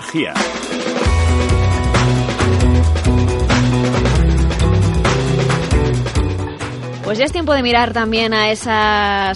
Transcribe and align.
Energía. 0.00 0.32
Pues 7.04 7.18
ya 7.18 7.24
es 7.24 7.32
tiempo 7.32 7.52
de 7.52 7.62
mirar 7.62 7.92
también 7.92 8.32
a 8.32 8.50
ese 8.50 8.70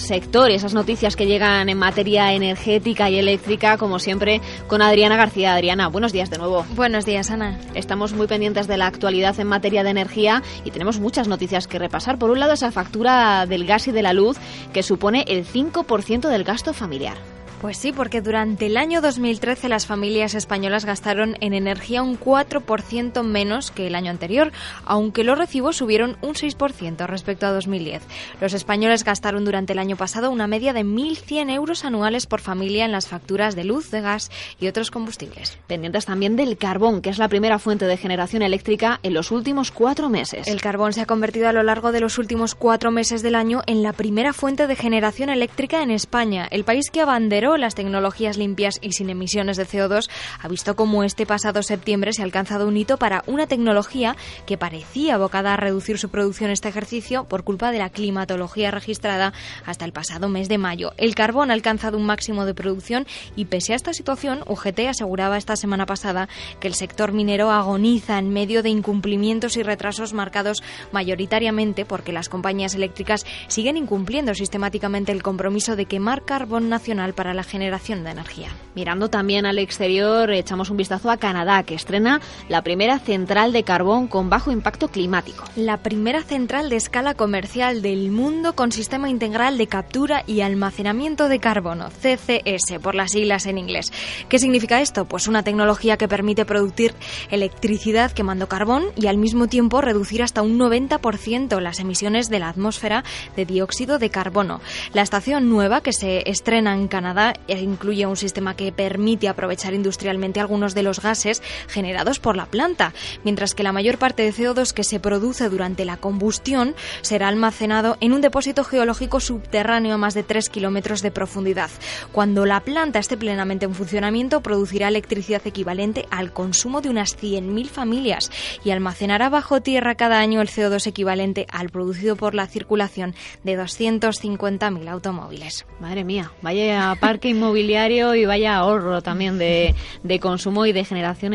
sector 0.07 0.51
y 0.51 0.55
esas 0.55 0.75
noticias 0.75 1.17
que 1.17 1.27
llegan 1.27 1.69
en 1.69 1.77
materia 1.77 2.33
energética 2.33 3.11
y 3.11 3.19
eléctrica, 3.19 3.77
como 3.77 3.99
siempre, 3.99 4.41
con 4.67 4.81
Adriana 4.81 5.17
García. 5.17 5.55
Adriana, 5.55 5.89
buenos 5.89 6.13
días 6.13 6.31
de 6.31 6.39
nuevo. 6.39 6.65
Buenos 6.77 7.05
días, 7.05 7.31
Ana. 7.31 7.59
Estamos 7.75 8.15
muy 8.15 8.27
pendientes 8.27 8.67
de 8.67 8.77
la 8.77 8.87
actualidad 8.87 9.39
en 9.41 9.49
materia 9.49 9.83
de 9.83 9.91
energía 9.91 10.43
y 10.65 10.71
tenemos 10.71 10.99
muchas 11.01 11.29
noticias 11.29 11.67
que 11.67 11.79
repasar. 11.79 12.19
Por 12.19 12.31
un 12.31 12.41
lado, 12.41 12.53
esa 12.53 12.71
factura 12.71 13.45
del 13.47 13.67
gas 13.67 13.89
y 13.89 13.93
de 13.93 14.03
la 14.03 14.13
luz 14.13 14.39
que 14.73 14.83
supone 14.83 15.25
el 15.29 15.45
5% 15.45 16.29
del 16.29 16.45
gasto 16.45 16.73
familiar. 16.73 17.34
Pues 17.65 17.79
sí, 17.79 17.93
porque 17.93 18.21
durante 18.21 18.67
el 18.67 18.77
año 18.77 19.01
2013 19.01 19.71
las 19.71 19.87
familias 19.87 20.35
españolas 20.35 20.85
gastaron 20.85 21.39
en 21.41 21.55
energía 21.55 22.03
un 22.03 22.21
4% 22.21 23.23
menos 23.23 23.71
que 23.71 23.87
el 23.87 23.95
año 23.95 24.11
anterior, 24.11 24.53
aunque 24.85 25.25
los 25.25 25.39
recibos 25.39 25.79
subieron 25.79 26.19
un 26.21 26.35
6% 26.35 27.07
respecto 27.07 27.47
a 27.47 27.53
2010. 27.53 28.03
Los 28.39 28.53
españoles 28.53 29.03
gastaron 29.03 29.47
durante 29.47 29.73
el 29.73 29.79
año 29.79 29.97
pasado 29.97 30.31
una 30.31 30.47
media 30.47 30.75
de 30.75 30.85
1.100 30.85 31.55
euros 31.55 31.87
anuales 31.87 32.27
por 32.27 32.43
familia 32.43 32.85
en 32.85 32.93
las 32.93 33.09
facturas 33.09 33.57
de 33.57 33.65
luz, 33.65 33.91
de 33.91 34.03
gas 34.03 34.31
y 34.61 34.69
otros 34.69 34.91
combustibles. 34.91 35.57
Pendientes 35.67 36.05
también 36.05 36.37
del 36.37 36.59
carbón, 36.59 37.01
que 37.01 37.09
es 37.09 37.17
la 37.17 37.29
primera 37.29 37.59
fuente 37.59 37.87
de 37.87 37.97
generación 37.97 38.43
eléctrica 38.43 39.01
en 39.03 39.15
los 39.15 39.31
últimos 39.31 39.71
cuatro 39.71 40.11
meses. 40.11 40.49
El 40.49 40.61
carbón 40.61 40.93
se 40.93 41.01
ha 41.01 41.07
convertido 41.07 41.49
a 41.49 41.55
lo 41.55 41.63
largo 41.63 41.93
de 41.93 42.01
los 42.01 42.19
últimos 42.19 42.55
cuatro 42.55 42.91
meses 42.91 43.23
del 43.23 43.35
año 43.35 43.63
en 43.67 43.83
la 43.83 43.95
primera 43.95 44.35
fuente 44.35 44.67
de 44.67 44.77
generación 44.77 45.31
eléctrica 45.31 45.83
en 45.83 45.91
España, 45.91 46.47
el 46.51 46.65
país 46.65 46.91
que 46.91 47.01
abanderó 47.01 47.54
las 47.59 47.75
tecnologías 47.75 48.37
limpias 48.37 48.79
y 48.83 48.93
sin 48.93 49.11
emisiones 49.11 49.57
de 49.57 49.67
CO2, 49.67 50.09
ha 50.41 50.49
visto 50.49 50.77
cómo 50.77 51.05
este 51.05 51.27
pasado 51.27 51.63
septiembre 51.63 52.13
se 52.13 52.23
ha 52.23 52.25
alcanzado 52.25 52.69
un 52.69 52.77
hito 52.77 52.97
para 52.97 53.23
una 53.27 53.47
tecnología 53.47 54.17
que 54.47 54.59
parecía 54.59 55.15
abocada 55.15 55.55
a 55.55 55.57
reducir 55.57 55.99
su 55.99 56.09
producción 56.09 56.51
este 56.51 56.69
ejercicio 56.69 57.25
por 57.25 57.45
culpa 57.45 57.73
de 57.73 57.79
la 57.79 57.91
climatología 57.91 58.71
registrada 58.71 59.33
hasta 59.65 59.85
el 59.85 59.93
pasado 59.93 60.29
mes 60.29 60.49
de 60.49 60.59
mayo. 60.59 60.93
El 60.97 61.15
carbón 61.15 61.51
ha 61.51 61.55
alcanzado 61.55 61.97
un 61.97 62.07
máximo 62.07 62.45
de 62.45 62.55
producción 62.55 63.07
y 63.37 63.47
pese 63.47 63.73
a 63.73 63.77
esta 63.77 63.93
situación, 63.93 64.43
UGT 64.47 64.81
aseguraba 64.89 65.37
esta 65.37 65.57
semana 65.57 65.87
pasada 65.87 66.29
que 66.61 66.69
el 66.69 66.75
sector 66.75 67.13
minero 67.13 67.51
agoniza 67.51 68.19
en 68.19 68.31
medio 68.31 68.63
de 68.63 68.71
incumplimientos 68.71 69.57
y 69.57 69.63
retrasos 69.63 70.13
marcados 70.13 70.63
mayoritariamente 70.93 71.85
porque 71.85 72.13
las 72.13 72.29
compañías 72.29 72.75
eléctricas 72.75 73.25
siguen 73.49 73.77
incumpliendo 73.77 74.35
sistemáticamente 74.35 75.13
el 75.13 75.23
compromiso 75.23 75.77
de 75.77 75.87
quemar 75.87 76.25
carbón 76.25 76.69
nacional 76.69 77.15
para 77.15 77.34
la 77.35 77.45
generación 77.45 78.05
de 78.05 78.11
energía. 78.11 78.49
Mirando 78.75 79.09
también 79.09 79.47
al 79.47 79.59
exterior, 79.59 80.31
echamos 80.33 80.71
un 80.71 80.77
vistazo 80.77 81.11
a 81.11 81.17
Canadá, 81.17 81.63
que 81.63 81.75
estrena 81.75 82.21
la 82.49 82.63
primera 82.63 82.99
central 82.99 83.53
de 83.53 83.63
carbón 83.63 84.09
con 84.09 84.31
bajo 84.31 84.51
impacto 84.51 84.89
climático. 84.89 85.45
La 85.57 85.79
primera 85.79 86.23
central 86.23 86.71
de 86.71 86.77
escala 86.77 87.15
comercial 87.15 87.83
del 87.83 88.11
mundo 88.11 88.55
con 88.55 88.73
sistema 88.73 89.09
integral 89.09 89.59
de 89.59 89.67
captura 89.67 90.25
y 90.27 90.41
almacenamiento 90.41 91.29
de 91.29 91.39
carbono, 91.39 91.89
CCS 91.91 92.79
por 92.83 92.95
las 92.95 93.13
siglas 93.13 93.47
en 93.47 93.59
inglés. 93.59 93.93
¿Qué 94.29 94.39
significa 94.39 94.81
esto? 94.81 95.05
Pues 95.05 95.29
una 95.29 95.43
tecnología 95.43 95.97
que 95.97 96.09
permite 96.09 96.45
producir 96.45 96.95
electricidad 97.31 98.13
quemando 98.13 98.49
carbón 98.49 98.85
y 98.97 99.07
al 99.07 99.19
mismo 99.19 99.47
tiempo 99.47 99.81
reducir 99.81 100.23
hasta 100.23 100.43
un 100.43 100.59
90% 100.59 101.61
las 101.61 101.81
emisiones 101.81 102.29
de 102.29 102.39
la 102.39 102.49
atmósfera 102.49 103.05
de 103.37 103.47
dióxido 103.47 103.99
de 103.99 104.11
carbono. 104.11 104.61
La 104.93 105.03
estación 105.03 105.49
nueva 105.49 105.81
que 105.81 105.93
se 105.93 106.29
estrena 106.29 106.75
en 106.75 106.89
Canadá 106.89 107.24
incluye 107.49 108.07
un 108.07 108.17
sistema 108.17 108.57
que 108.57 108.73
permite 108.73 109.29
aprovechar 109.29 109.75
industrialmente 109.75 110.41
algunos 110.41 110.75
de 110.75 110.83
los 110.83 111.01
gases 111.01 111.43
generados 111.69 112.19
por 112.19 112.37
la 112.37 112.47
planta, 112.47 112.93
mientras 113.25 113.55
que 113.55 113.63
la 113.63 113.73
mayor 113.73 113.99
parte 113.99 114.23
de 114.23 114.33
CO2 114.33 114.73
que 114.73 114.85
se 114.85 115.01
produce 115.01 115.49
durante 115.49 115.85
la 115.85 115.97
combustión 115.97 116.75
será 117.03 117.29
almacenado 117.29 117.97
en 118.01 118.13
un 118.13 118.21
depósito 118.21 118.65
geológico 118.65 119.21
subterráneo 119.21 119.95
a 119.95 119.99
más 119.99 120.15
de 120.15 120.23
3 120.23 120.49
kilómetros 120.49 121.03
de 121.03 121.11
profundidad. 121.11 121.71
Cuando 122.13 122.47
la 122.47 122.61
planta 122.61 122.99
esté 122.99 123.17
plenamente 123.17 123.65
en 123.65 123.75
funcionamiento, 123.75 124.41
producirá 124.41 124.89
electricidad 124.89 125.43
equivalente 125.47 126.07
al 126.11 126.33
consumo 126.33 126.81
de 126.81 126.91
unas 126.91 127.17
100.000 127.17 127.67
familias 127.67 128.31
y 128.65 128.71
almacenará 128.71 129.29
bajo 129.29 129.61
tierra 129.61 129.95
cada 129.95 130.19
año 130.19 130.41
el 130.41 130.49
CO2 130.49 130.87
equivalente 130.87 131.47
al 131.51 131.71
producido 131.71 132.17
por 132.17 132.35
la 132.35 132.47
circulación 132.47 133.15
de 133.43 133.59
250.000 133.59 134.89
automóviles. 134.89 135.67
Madre 135.81 136.05
mía, 136.05 136.33
vaya 136.43 136.95
parque 137.15 137.29
inmobiliario 137.29 138.17
y 138.17 138.25
vaya 138.25 138.57
ahorro 138.57 139.01
también 139.01 139.39
de, 139.39 139.73
consumo 140.21 140.67
y 140.67 140.73
de 140.73 140.85
generación 140.85 141.33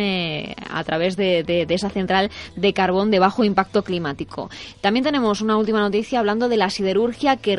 a 0.69 0.83
través 0.83 1.15
de, 1.15 1.65
esa 1.69 1.89
central 1.89 2.31
de 2.57 2.73
carbón 2.73 3.11
de 3.11 3.19
bajo 3.19 3.45
impacto 3.45 3.81
climático. 3.81 4.49
También 4.81 5.05
tenemos 5.05 5.39
una 5.39 5.55
última 5.55 5.79
noticia 5.79 6.19
hablando 6.19 6.49
de 6.49 6.57
la 6.57 6.69
siderurgia 6.69 7.37
que, 7.37 7.55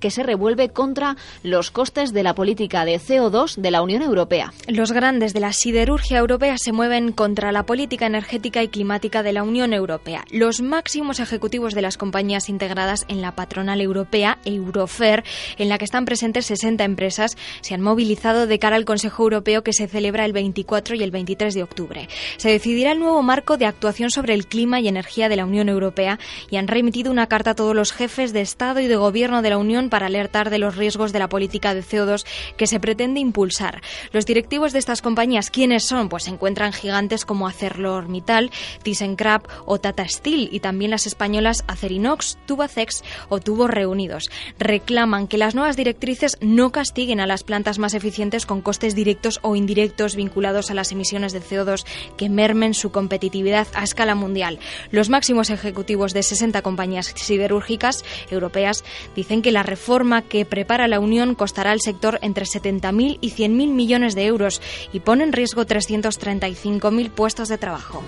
que 0.00 0.10
se 0.12 0.22
revuelve 0.22 0.68
contra 0.68 1.16
los 1.42 1.72
costes 1.72 2.12
de 2.12 2.22
la 2.22 2.36
política 2.36 2.84
de 2.84 3.00
CO2 3.00 3.56
de 3.56 3.72
la 3.72 3.82
Unión 3.82 4.02
Europea. 4.02 4.52
Los 4.68 4.92
grandes 4.92 5.34
de 5.34 5.40
la 5.40 5.52
siderurgia 5.52 6.18
europea 6.18 6.58
se 6.58 6.70
mueven 6.70 7.10
contra 7.10 7.50
la 7.50 7.64
política 7.64 8.06
energética 8.06 8.62
y 8.62 8.68
climática 8.68 9.24
de 9.24 9.32
la 9.32 9.42
Unión 9.42 9.72
Europea. 9.72 10.24
Los 10.30 10.60
máximos 10.60 11.18
ejecutivos 11.18 11.74
de 11.74 11.82
las 11.82 11.96
compañías 11.96 12.48
integradas 12.48 13.04
en 13.08 13.20
la 13.20 13.32
patronal 13.32 13.80
europea, 13.80 14.38
Eurofer, 14.44 15.24
en 15.56 15.68
la 15.68 15.78
que 15.78 15.86
están 15.86 16.04
presentes 16.04 16.46
60 16.46 16.84
empresas, 16.84 17.36
se 17.60 17.74
han 17.74 17.80
movilizado 17.80 18.46
de 18.46 18.58
cara 18.58 18.76
al 18.76 18.84
Consejo 18.84 19.22
Europeo 19.22 19.62
que 19.62 19.72
se 19.72 19.88
celebra 19.88 20.24
el 20.24 20.32
24 20.32 20.96
y 20.96 21.02
el 21.02 21.10
23 21.10 21.54
de 21.54 21.62
octubre. 21.62 22.08
Se 22.36 22.50
decidirá 22.50 22.92
el 22.92 23.00
nuevo 23.00 23.22
marco 23.22 23.56
de 23.56 23.66
actuación 23.66 24.10
sobre 24.10 24.34
el 24.34 24.46
clima 24.46 24.80
y 24.80 24.88
energía 24.88 25.28
de 25.28 25.36
la 25.36 25.44
Unión 25.44 25.68
Europea 25.68 26.18
y 26.50 26.56
han 26.56 26.68
remitido 26.68 27.10
una 27.10 27.26
carta 27.26 27.50
a 27.50 27.54
todos 27.54 27.74
los 27.74 27.92
jefes 27.92 28.32
de 28.32 28.40
Estado 28.40 28.80
y 28.80 28.86
de 28.86 28.96
Gobierno 28.96 29.42
de 29.42 29.50
la 29.50 29.58
Unión 29.58 29.90
para 29.90 30.06
alertar 30.06 30.50
de 30.50 30.58
los 30.58 30.76
riesgos 30.76 31.12
de 31.12 31.18
la 31.18 31.28
política 31.28 31.74
de 31.74 31.82
CO2 31.82 32.24
que 32.56 32.66
se 32.66 32.80
pretende 32.80 33.20
impulsar. 33.20 33.82
Los 34.12 34.26
directivos 34.26 34.72
de 34.72 34.78
estas 34.78 35.02
compañías, 35.02 35.50
¿quiénes 35.50 35.86
son? 35.86 36.08
Pues 36.08 36.24
se 36.24 36.30
encuentran 36.30 36.72
gigantes 36.72 37.24
como 37.24 37.46
ArcelorMittal, 37.46 38.50
ThyssenKrupp 38.82 39.46
o 39.66 39.78
Tata 39.78 40.06
Steel 40.08 40.48
y 40.52 40.60
también 40.60 40.90
las 40.90 41.06
españolas 41.06 41.64
Acerinox, 41.66 42.38
Tubacex 42.46 43.02
o 43.28 43.40
Tubos 43.40 43.70
Reunidos. 43.70 44.30
Reclaman 44.58 45.28
que 45.28 45.38
las 45.38 45.54
nuevas 45.54 45.76
directrices 45.76 46.36
no 46.40 46.70
castiguen 46.70 47.20
a 47.20 47.26
las 47.26 47.37
plantas 47.44 47.78
más 47.78 47.94
eficientes 47.94 48.46
con 48.46 48.60
costes 48.60 48.94
directos 48.94 49.38
o 49.42 49.56
indirectos 49.56 50.16
vinculados 50.16 50.70
a 50.70 50.74
las 50.74 50.92
emisiones 50.92 51.32
de 51.32 51.40
CO2 51.40 51.84
que 52.16 52.28
mermen 52.28 52.74
su 52.74 52.90
competitividad 52.90 53.66
a 53.74 53.84
escala 53.84 54.14
mundial. 54.14 54.58
Los 54.90 55.08
máximos 55.08 55.50
ejecutivos 55.50 56.12
de 56.12 56.22
60 56.22 56.62
compañías 56.62 57.12
siderúrgicas 57.16 58.04
europeas 58.30 58.84
dicen 59.14 59.42
que 59.42 59.52
la 59.52 59.62
reforma 59.62 60.22
que 60.22 60.44
prepara 60.44 60.88
la 60.88 61.00
Unión 61.00 61.34
costará 61.34 61.72
al 61.72 61.80
sector 61.80 62.18
entre 62.22 62.44
70.000 62.44 63.18
y 63.20 63.30
100.000 63.30 63.50
millones 63.72 64.14
de 64.14 64.26
euros 64.26 64.60
y 64.92 65.00
pone 65.00 65.24
en 65.24 65.32
riesgo 65.32 65.64
335.000 65.64 67.10
puestos 67.10 67.48
de 67.48 67.58
trabajo. 67.58 68.02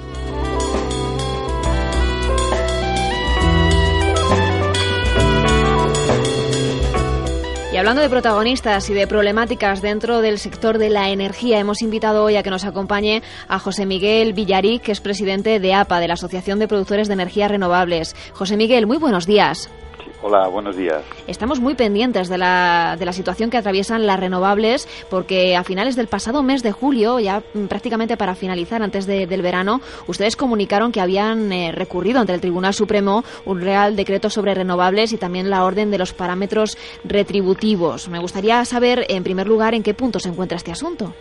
Hablando 7.80 8.02
de 8.02 8.10
protagonistas 8.10 8.90
y 8.90 8.94
de 8.94 9.06
problemáticas 9.06 9.80
dentro 9.80 10.20
del 10.20 10.38
sector 10.38 10.76
de 10.76 10.90
la 10.90 11.08
energía, 11.08 11.58
hemos 11.58 11.80
invitado 11.80 12.24
hoy 12.24 12.36
a 12.36 12.42
que 12.42 12.50
nos 12.50 12.66
acompañe 12.66 13.22
a 13.48 13.58
José 13.58 13.86
Miguel 13.86 14.34
Villaric, 14.34 14.82
que 14.82 14.92
es 14.92 15.00
presidente 15.00 15.58
de 15.60 15.72
APA, 15.72 15.98
de 15.98 16.08
la 16.08 16.14
Asociación 16.14 16.58
de 16.58 16.68
Productores 16.68 17.08
de 17.08 17.14
Energías 17.14 17.50
Renovables. 17.50 18.14
José 18.34 18.58
Miguel, 18.58 18.86
muy 18.86 18.98
buenos 18.98 19.24
días. 19.24 19.70
Hola, 20.22 20.48
buenos 20.48 20.76
días. 20.76 21.02
Estamos 21.26 21.60
muy 21.60 21.74
pendientes 21.74 22.28
de 22.28 22.36
la, 22.36 22.96
de 22.98 23.06
la 23.06 23.12
situación 23.14 23.48
que 23.48 23.56
atraviesan 23.56 24.06
las 24.06 24.20
renovables 24.20 24.86
porque 25.08 25.56
a 25.56 25.64
finales 25.64 25.96
del 25.96 26.08
pasado 26.08 26.42
mes 26.42 26.62
de 26.62 26.72
julio, 26.72 27.18
ya 27.20 27.42
prácticamente 27.70 28.18
para 28.18 28.34
finalizar 28.34 28.82
antes 28.82 29.06
del 29.06 29.40
verano, 29.40 29.80
ustedes 30.08 30.36
comunicaron 30.36 30.92
que 30.92 31.00
habían 31.00 31.50
eh, 31.52 31.72
recurrido 31.72 32.20
ante 32.20 32.34
el 32.34 32.40
Tribunal 32.42 32.74
Supremo 32.74 33.24
un 33.46 33.62
Real 33.62 33.96
Decreto 33.96 34.28
sobre 34.28 34.54
renovables 34.54 35.14
y 35.14 35.16
también 35.16 35.48
la 35.48 35.64
orden 35.64 35.90
de 35.90 35.96
los 35.96 36.12
parámetros 36.12 36.76
retributivos. 37.02 38.10
Me 38.10 38.18
gustaría 38.18 38.62
saber, 38.66 39.06
en 39.08 39.24
primer 39.24 39.48
lugar, 39.48 39.74
en 39.74 39.82
qué 39.82 39.94
punto 39.94 40.20
se 40.20 40.28
encuentra 40.28 40.56
este 40.56 40.70
asunto. 40.70 41.14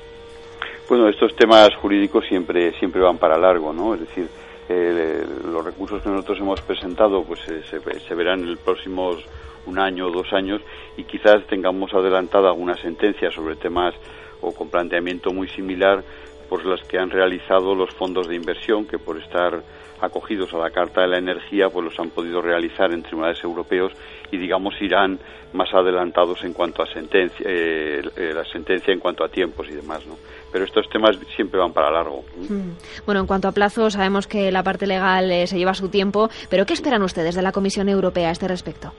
Bueno, 0.89 1.07
estos 1.07 1.33
temas 1.37 1.69
jurídicos 1.81 2.25
siempre, 2.27 2.73
siempre 2.79 2.99
van 2.99 3.17
para 3.17 3.37
largo, 3.37 3.71
¿no? 3.71 3.93
Es 3.93 4.01
decir, 4.01 4.27
eh, 4.69 5.25
los 5.51 5.65
recursos 5.65 6.01
que 6.01 6.09
nosotros 6.09 6.39
hemos 6.39 6.61
presentado 6.61 7.23
pues 7.23 7.39
eh, 7.49 7.63
se, 7.67 8.15
verán 8.15 8.41
en 8.41 8.51
los 8.51 8.59
próximos 8.59 9.17
un 9.65 9.79
año 9.79 10.07
o 10.07 10.11
dos 10.11 10.31
años 10.31 10.61
y 10.95 11.03
quizás 11.03 11.45
tengamos 11.47 11.93
adelantada 11.93 12.49
alguna 12.49 12.75
sentencia 12.75 13.31
sobre 13.31 13.55
temas 13.55 13.95
o 14.41 14.53
con 14.53 14.69
planteamiento 14.69 15.31
muy 15.33 15.47
similar 15.49 16.03
por 16.47 16.65
las 16.65 16.81
que 16.87 16.99
han 16.99 17.09
realizado 17.09 17.73
los 17.73 17.89
fondos 17.95 18.27
de 18.27 18.35
inversión 18.35 18.85
que 18.85 18.99
por 18.99 19.17
estar 19.17 19.61
acogidos 20.01 20.53
a 20.53 20.57
la 20.57 20.69
Carta 20.71 21.01
de 21.01 21.07
la 21.07 21.17
Energía, 21.17 21.69
pues 21.69 21.85
los 21.85 21.99
han 21.99 22.09
podido 22.09 22.41
realizar 22.41 22.91
en 22.91 23.03
tribunales 23.03 23.43
europeos 23.43 23.93
y, 24.31 24.37
digamos, 24.37 24.73
irán 24.81 25.19
más 25.53 25.73
adelantados 25.73 26.43
en 26.43 26.53
cuanto 26.53 26.83
a 26.83 26.87
sentencia, 26.87 27.45
eh, 27.47 28.01
eh, 28.15 28.31
la 28.33 28.45
sentencia 28.45 28.93
en 28.93 28.99
cuanto 28.99 29.23
a 29.23 29.29
tiempos 29.29 29.67
y 29.69 29.73
demás, 29.73 30.05
¿no? 30.05 30.15
Pero 30.51 30.65
estos 30.65 30.87
temas 30.89 31.17
siempre 31.35 31.59
van 31.59 31.73
para 31.73 31.91
largo. 31.91 32.23
Mm. 32.37 32.71
Bueno, 33.05 33.21
en 33.21 33.27
cuanto 33.27 33.47
a 33.47 33.51
plazos, 33.51 33.93
sabemos 33.93 34.27
que 34.27 34.51
la 34.51 34.63
parte 34.63 34.87
legal 34.87 35.31
eh, 35.31 35.47
se 35.47 35.57
lleva 35.57 35.73
su 35.73 35.89
tiempo, 35.89 36.29
pero 36.49 36.65
¿qué 36.65 36.73
esperan 36.73 37.03
ustedes 37.03 37.35
de 37.35 37.41
la 37.41 37.51
Comisión 37.51 37.89
Europea 37.89 38.29
a 38.29 38.31
este 38.31 38.47
respecto? 38.47 38.93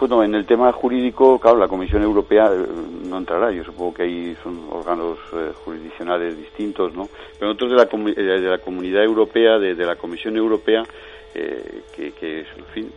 Bueno, 0.00 0.24
en 0.24 0.34
el 0.34 0.46
tema 0.46 0.72
jurídico, 0.72 1.38
claro, 1.38 1.58
la 1.58 1.68
Comisión 1.68 2.02
Europea 2.02 2.50
eh, 2.50 2.66
no 3.06 3.18
entrará. 3.18 3.52
Yo 3.52 3.62
supongo 3.64 3.92
que 3.92 4.04
ahí 4.04 4.34
son 4.42 4.66
órganos 4.70 5.18
eh, 5.34 5.52
jurisdiccionales 5.62 6.38
distintos, 6.38 6.94
¿no? 6.94 7.06
Pero 7.38 7.52
nosotros 7.52 7.72
de 7.72 7.76
la, 7.76 8.10
eh, 8.10 8.40
de 8.40 8.48
la 8.48 8.56
Comunidad 8.56 9.04
Europea, 9.04 9.58
de, 9.58 9.74
la 9.74 9.96
Comisión 9.96 10.38
Europea, 10.38 10.84
que, 11.34 12.12
que, 12.12 12.46
en 12.76 12.92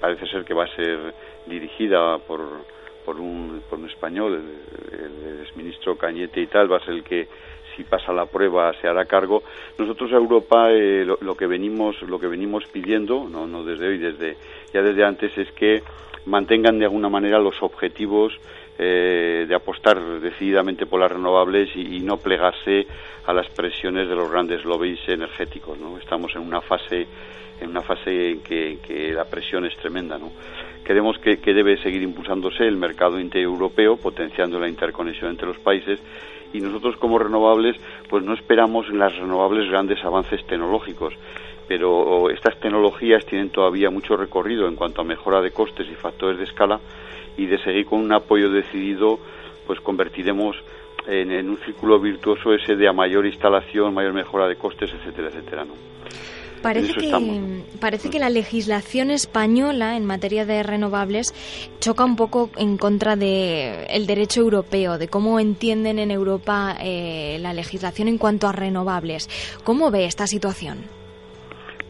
parece 0.00 0.24
ser 0.28 0.44
que 0.44 0.54
va 0.54 0.64
a 0.64 0.76
ser 0.76 1.12
dirigida 1.46 2.16
por, 2.18 2.40
por, 3.04 3.20
un, 3.20 3.62
por 3.68 3.80
un 3.80 3.90
español, 3.90 4.40
el, 4.92 5.28
el 5.28 5.40
exministro 5.42 5.96
Cañete 5.96 6.42
y 6.42 6.46
tal, 6.46 6.72
va 6.72 6.76
a 6.76 6.84
ser 6.84 6.94
el 6.94 7.02
que 7.02 7.26
si 7.76 7.84
pasa 7.84 8.12
la 8.12 8.26
prueba 8.26 8.72
se 8.80 8.88
hará 8.88 9.04
cargo. 9.04 9.42
Nosotros 9.78 10.12
a 10.12 10.16
Europa 10.16 10.68
lo, 10.70 11.18
lo, 11.20 11.36
que 11.36 11.46
venimos 11.46 12.00
lo 12.02 12.18
que 12.18 12.26
venimos 12.26 12.64
pidiendo, 12.66 13.28
no, 13.28 13.46
no 13.46 13.64
desde 13.64 13.88
hoy, 13.88 13.98
desde 13.98 14.36
ya 14.72 14.82
desde 14.82 15.04
antes 15.04 15.36
es 15.36 15.50
que 15.52 15.82
mantengan 16.26 16.78
de 16.78 16.84
alguna 16.84 17.08
manera 17.08 17.38
los 17.38 17.62
objetivos 17.62 18.32
eh, 18.78 19.46
de 19.48 19.54
apostar 19.54 19.98
decididamente 20.20 20.84
por 20.84 21.00
las 21.00 21.10
renovables 21.10 21.74
y, 21.74 22.00
no 22.00 22.18
plegarse 22.18 22.86
a 23.24 23.32
las 23.32 23.48
presiones 23.48 24.06
de 24.06 24.14
los 24.14 24.30
grandes 24.30 24.66
lobbies 24.66 25.00
energéticos. 25.08 25.78
¿no? 25.78 25.96
Estamos 25.96 26.34
en 26.36 26.42
una 26.42 26.60
fase 26.60 27.06
en 27.58 27.70
una 27.70 27.80
fase 27.80 28.32
en 28.32 28.40
que, 28.42 29.12
la 29.14 29.24
presión 29.24 29.64
es 29.64 29.74
tremenda. 29.78 30.18
¿no? 30.18 30.30
Creemos 30.84 31.16
que, 31.18 31.36
debe 31.36 31.78
seguir 31.78 32.02
impulsándose 32.02 32.64
el 32.64 32.76
mercado 32.76 33.18
europeo, 33.18 33.96
potenciando 33.96 34.60
la 34.60 34.68
interconexión 34.68 35.30
entre 35.30 35.46
los 35.48 35.58
países 35.58 35.98
y 36.52 36.60
nosotros 36.60 36.96
como 36.96 37.18
renovables 37.18 37.76
pues 38.08 38.24
no 38.24 38.34
esperamos 38.34 38.88
en 38.88 38.98
las 38.98 39.16
renovables 39.16 39.68
grandes 39.68 40.04
avances 40.04 40.44
tecnológicos 40.46 41.14
pero 41.68 42.30
estas 42.30 42.58
tecnologías 42.60 43.26
tienen 43.26 43.50
todavía 43.50 43.90
mucho 43.90 44.16
recorrido 44.16 44.68
en 44.68 44.76
cuanto 44.76 45.00
a 45.00 45.04
mejora 45.04 45.40
de 45.40 45.50
costes 45.50 45.88
y 45.90 45.94
factores 45.94 46.38
de 46.38 46.44
escala 46.44 46.80
y 47.36 47.46
de 47.46 47.58
seguir 47.58 47.86
con 47.86 48.00
un 48.00 48.12
apoyo 48.12 48.50
decidido 48.50 49.18
pues 49.66 49.80
convertiremos 49.80 50.56
en, 51.06 51.48
un 51.48 51.58
círculo 51.58 52.00
virtuoso 52.00 52.52
ese 52.52 52.76
de 52.76 52.88
a 52.88 52.92
mayor 52.92 53.26
instalación, 53.26 53.94
mayor 53.94 54.12
mejora 54.12 54.48
de 54.48 54.56
costes, 54.56 54.92
etcétera, 54.92 55.28
etcétera, 55.28 55.64
¿no? 55.64 55.74
Parece 56.66 56.94
que, 56.94 57.62
parece 57.80 58.10
que 58.10 58.18
la 58.18 58.28
legislación 58.28 59.12
española 59.12 59.96
en 59.96 60.04
materia 60.04 60.44
de 60.44 60.64
renovables 60.64 61.32
choca 61.78 62.04
un 62.04 62.16
poco 62.16 62.50
en 62.56 62.76
contra 62.76 63.14
del 63.14 63.86
el 63.88 64.06
derecho 64.08 64.40
europeo, 64.40 64.98
de 64.98 65.06
cómo 65.06 65.38
entienden 65.38 66.00
en 66.00 66.10
Europa 66.10 66.76
eh, 66.80 67.38
la 67.40 67.52
legislación 67.52 68.08
en 68.08 68.18
cuanto 68.18 68.48
a 68.48 68.52
renovables. 68.52 69.28
¿Cómo 69.62 69.92
ve 69.92 70.06
esta 70.06 70.26
situación? 70.26 70.78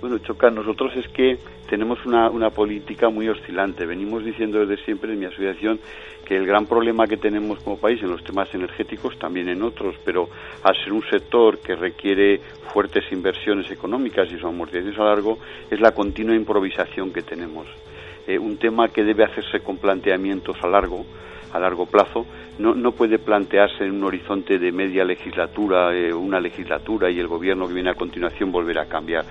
Bueno, 0.03 0.19
choca. 0.19 0.51
Nosotros 0.51 0.93
es 0.95 1.09
que 1.09 1.39
tenemos 1.69 2.05
una, 2.07 2.31
una 2.31 2.51
política 2.51 3.09
muy 3.09 3.29
oscilante. 3.29 3.87
Venimos 3.87 4.25
diciendo 4.25 4.65
desde 4.65 4.83
siempre 4.85 5.13
en 5.13 5.21
mi 5.21 5.27
asociación 5.27 5.79
que 6.25 6.37
el 6.37 6.47
gran 6.47 6.67
problema 6.67 7.07
que 7.07 7.17
tenemos 7.17 7.61
como 7.61 7.79
país 7.79 8.03
en 8.03 8.11
los 8.11 8.23
temas 8.25 8.53
energéticos, 8.53 9.19
también 9.19 9.49
en 9.49 9.63
otros, 9.63 9.95
pero 10.05 10.29
al 10.63 10.75
ser 10.83 10.93
un 10.93 11.03
sector 11.09 11.59
que 11.59 11.77
requiere 11.77 12.41
fuertes 12.73 13.05
inversiones 13.13 13.71
económicas 13.71 14.31
y 14.33 14.39
su 14.39 14.47
amortización 14.47 15.01
a 15.01 15.11
largo, 15.11 15.39
es 15.71 15.81
la 15.81 15.93
continua 15.93 16.35
improvisación 16.35 17.13
que 17.13 17.23
tenemos. 17.23 17.67
Eh, 18.27 18.39
un 18.39 18.57
tema 18.57 18.89
que 18.89 19.05
debe 19.05 19.25
hacerse 19.25 19.61
con 19.61 19.77
planteamientos 19.77 20.57
a 20.63 20.67
largo, 20.67 21.07
a 21.53 21.61
largo 21.61 21.87
plazo, 21.87 22.27
no, 22.59 22.75
no 22.75 22.91
puede 22.91 23.21
plantearse 23.21 23.85
en 23.85 23.93
un 23.93 24.05
horizonte 24.05 24.59
de 24.59 24.73
media 24.73 25.05
legislatura, 25.05 25.95
eh, 25.95 26.13
una 26.13 26.41
legislatura 26.41 27.09
y 27.09 27.21
el 27.21 27.29
gobierno 27.29 27.69
que 27.69 27.75
viene 27.75 27.91
a 27.91 27.95
continuación 27.95 28.51
volver 28.51 28.81
a 28.81 28.87
cambiar 28.87 29.25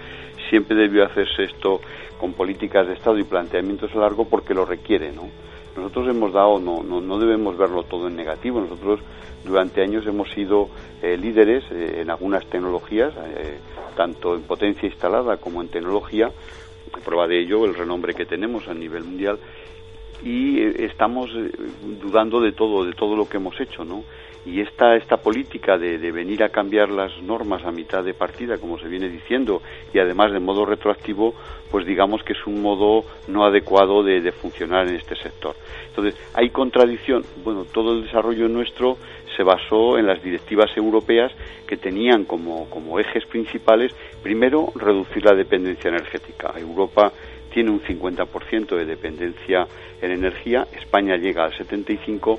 siempre 0.55 0.77
debió 0.77 1.03
hacerse 1.03 1.43
esto 1.43 1.81
con 2.17 2.31
políticas 2.31 2.87
de 2.87 2.93
Estado 2.93 3.19
y 3.19 3.25
planteamientos 3.25 3.93
a 3.93 3.97
largo 3.97 4.23
porque 4.23 4.53
lo 4.53 4.63
requiere, 4.63 5.11
¿no? 5.11 5.27
Nosotros 5.75 6.07
hemos 6.07 6.31
dado, 6.31 6.59
no, 6.59 6.81
no, 6.81 7.01
no 7.01 7.19
debemos 7.19 7.57
verlo 7.57 7.83
todo 7.83 8.07
en 8.07 8.15
negativo, 8.15 8.61
nosotros 8.61 9.01
durante 9.43 9.81
años 9.81 10.07
hemos 10.07 10.31
sido 10.31 10.69
eh, 11.01 11.17
líderes 11.17 11.65
eh, 11.71 11.99
en 11.99 12.09
algunas 12.09 12.45
tecnologías, 12.45 13.13
eh, 13.17 13.57
tanto 13.97 14.35
en 14.35 14.43
potencia 14.43 14.87
instalada 14.87 15.35
como 15.35 15.61
en 15.61 15.67
tecnología, 15.67 16.31
prueba 17.03 17.27
de 17.27 17.41
ello 17.41 17.65
el 17.65 17.75
renombre 17.75 18.13
que 18.13 18.25
tenemos 18.25 18.69
a 18.69 18.73
nivel 18.73 19.03
mundial, 19.03 19.37
y 20.23 20.61
estamos 20.61 21.31
dudando 22.01 22.39
de 22.39 22.53
todo, 22.53 22.85
de 22.85 22.93
todo 22.93 23.17
lo 23.17 23.27
que 23.27 23.35
hemos 23.35 23.59
hecho, 23.59 23.83
¿no? 23.83 24.05
Y 24.45 24.61
esta, 24.61 24.95
esta 24.95 25.17
política 25.17 25.77
de, 25.77 25.97
venir 26.11 26.43
a 26.43 26.49
cambiar 26.49 26.89
las 26.89 27.19
normas 27.21 27.65
a 27.65 27.71
mitad 27.71 28.03
de 28.03 28.13
partida, 28.13 28.57
como 28.57 28.77
se 28.77 28.87
viene 28.87 29.09
diciendo, 29.09 29.61
y 29.93 29.99
además 29.99 30.31
de 30.31 30.39
modo 30.39 30.65
retroactivo, 30.65 31.33
pues 31.71 31.85
digamos 31.85 32.23
que 32.23 32.33
es 32.33 32.45
un 32.45 32.61
modo 32.61 33.03
no 33.27 33.43
adecuado 33.43 34.03
de, 34.03 34.31
funcionar 34.31 34.87
en 34.87 34.95
este 34.95 35.15
sector. 35.15 35.55
Entonces, 35.87 36.15
¿hay 36.33 36.51
contradicción? 36.51 37.25
Bueno, 37.43 37.65
todo 37.65 37.93
el 37.93 38.03
desarrollo 38.03 38.47
nuestro 38.47 38.97
se 39.35 39.43
basó 39.43 39.97
en 39.97 40.05
las 40.05 40.21
directivas 40.21 40.69
europeas 40.77 41.31
que 41.67 41.77
tenían 41.77 42.25
como, 42.25 42.69
como 42.69 42.99
ejes 42.99 43.25
principales, 43.25 43.93
primero, 44.21 44.71
reducir 44.75 45.25
la 45.25 45.33
dependencia 45.33 45.89
energética. 45.89 46.53
Europa 46.57 47.11
tiene 47.51 47.71
un 47.71 47.81
50% 47.81 48.75
de 48.75 48.85
dependencia 48.85 49.65
en 50.01 50.11
energía, 50.11 50.67
España 50.77 51.15
llega 51.15 51.45
al 51.45 51.53
75%, 51.53 52.37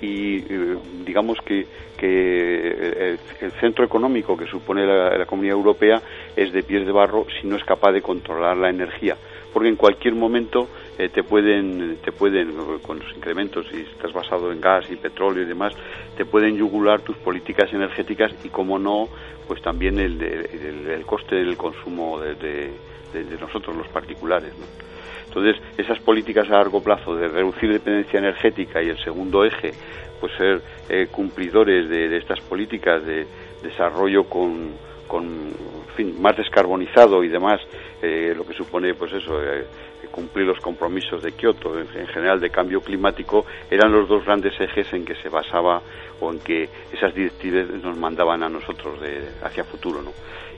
y 0.00 0.38
eh, 0.38 0.78
digamos 1.04 1.38
que, 1.44 1.66
el, 2.00 3.18
centro 3.60 3.84
económico 3.84 4.36
que 4.36 4.46
supone 4.46 4.86
la, 4.86 5.26
Comunidad 5.26 5.56
Europea 5.56 6.00
es 6.36 6.52
de 6.52 6.62
pies 6.62 6.86
de 6.86 6.92
barro 6.92 7.26
si 7.40 7.48
no 7.48 7.56
es 7.56 7.64
capaz 7.64 7.90
de 7.90 8.02
controlar 8.02 8.56
la 8.56 8.70
energía 8.70 9.16
porque 9.52 9.68
en 9.68 9.74
cualquier 9.74 10.14
momento 10.14 10.68
eh, 10.96 11.08
te 11.08 11.24
pueden 11.24 11.96
te 12.04 12.12
pueden 12.12 12.54
con 12.82 13.00
los 13.00 13.16
incrementos 13.16 13.66
si 13.72 13.80
estás 13.80 14.12
basado 14.12 14.52
en 14.52 14.60
gas 14.60 14.88
y 14.92 14.96
petróleo 14.96 15.42
y 15.42 15.46
demás 15.46 15.74
te 16.16 16.24
pueden 16.24 16.56
yugular 16.56 17.00
tus 17.00 17.16
políticas 17.16 17.72
energéticas 17.72 18.32
y 18.44 18.48
como 18.48 18.78
no 18.78 19.08
pues 19.48 19.60
también 19.60 19.98
el, 19.98 20.22
el, 20.22 21.04
coste 21.04 21.36
del 21.36 21.56
consumo 21.56 22.20
de, 22.20 22.34
de, 22.34 23.38
nosotros 23.40 23.74
los 23.74 23.88
particulares 23.88 24.52
¿no? 24.56 24.87
Entonces, 25.28 25.62
esas 25.76 25.98
políticas 26.00 26.48
a 26.48 26.54
largo 26.54 26.82
plazo 26.82 27.14
de 27.14 27.28
reducir 27.28 27.70
dependencia 27.70 28.18
energética 28.18 28.82
y 28.82 28.88
el 28.88 28.98
segundo 28.98 29.44
eje, 29.44 29.72
pues 30.20 30.32
ser 30.36 30.60
eh, 30.88 31.08
cumplidores 31.10 31.88
de, 31.88 32.16
estas 32.16 32.40
políticas 32.40 33.04
de 33.04 33.26
desarrollo 33.62 34.24
con, 34.24 34.70
con 35.06 35.52
fin, 35.94 36.20
más 36.20 36.36
descarbonizado 36.36 37.22
y 37.22 37.28
demás, 37.28 37.60
eh, 38.02 38.32
lo 38.36 38.46
que 38.46 38.54
supone, 38.54 38.94
pues 38.94 39.12
eso, 39.12 39.40
eh, 39.42 39.64
cumplir 40.10 40.46
los 40.46 40.58
compromisos 40.60 41.22
de 41.22 41.32
Kioto, 41.32 41.78
en, 41.78 41.86
general 42.08 42.40
de 42.40 42.50
cambio 42.50 42.80
climático, 42.80 43.44
eran 43.70 43.92
los 43.92 44.08
dos 44.08 44.24
grandes 44.24 44.58
ejes 44.60 44.92
en 44.92 45.04
que 45.04 45.14
se 45.16 45.28
basaba 45.28 45.82
o 46.20 46.32
en 46.32 46.40
que 46.40 46.68
esas 46.92 47.14
directivas 47.14 47.68
nos 47.82 47.96
mandaban 47.96 48.42
a 48.42 48.48
nosotros 48.48 49.00
de, 49.00 49.28
hacia 49.42 49.64
futuro, 49.64 50.02
¿no? 50.02 50.12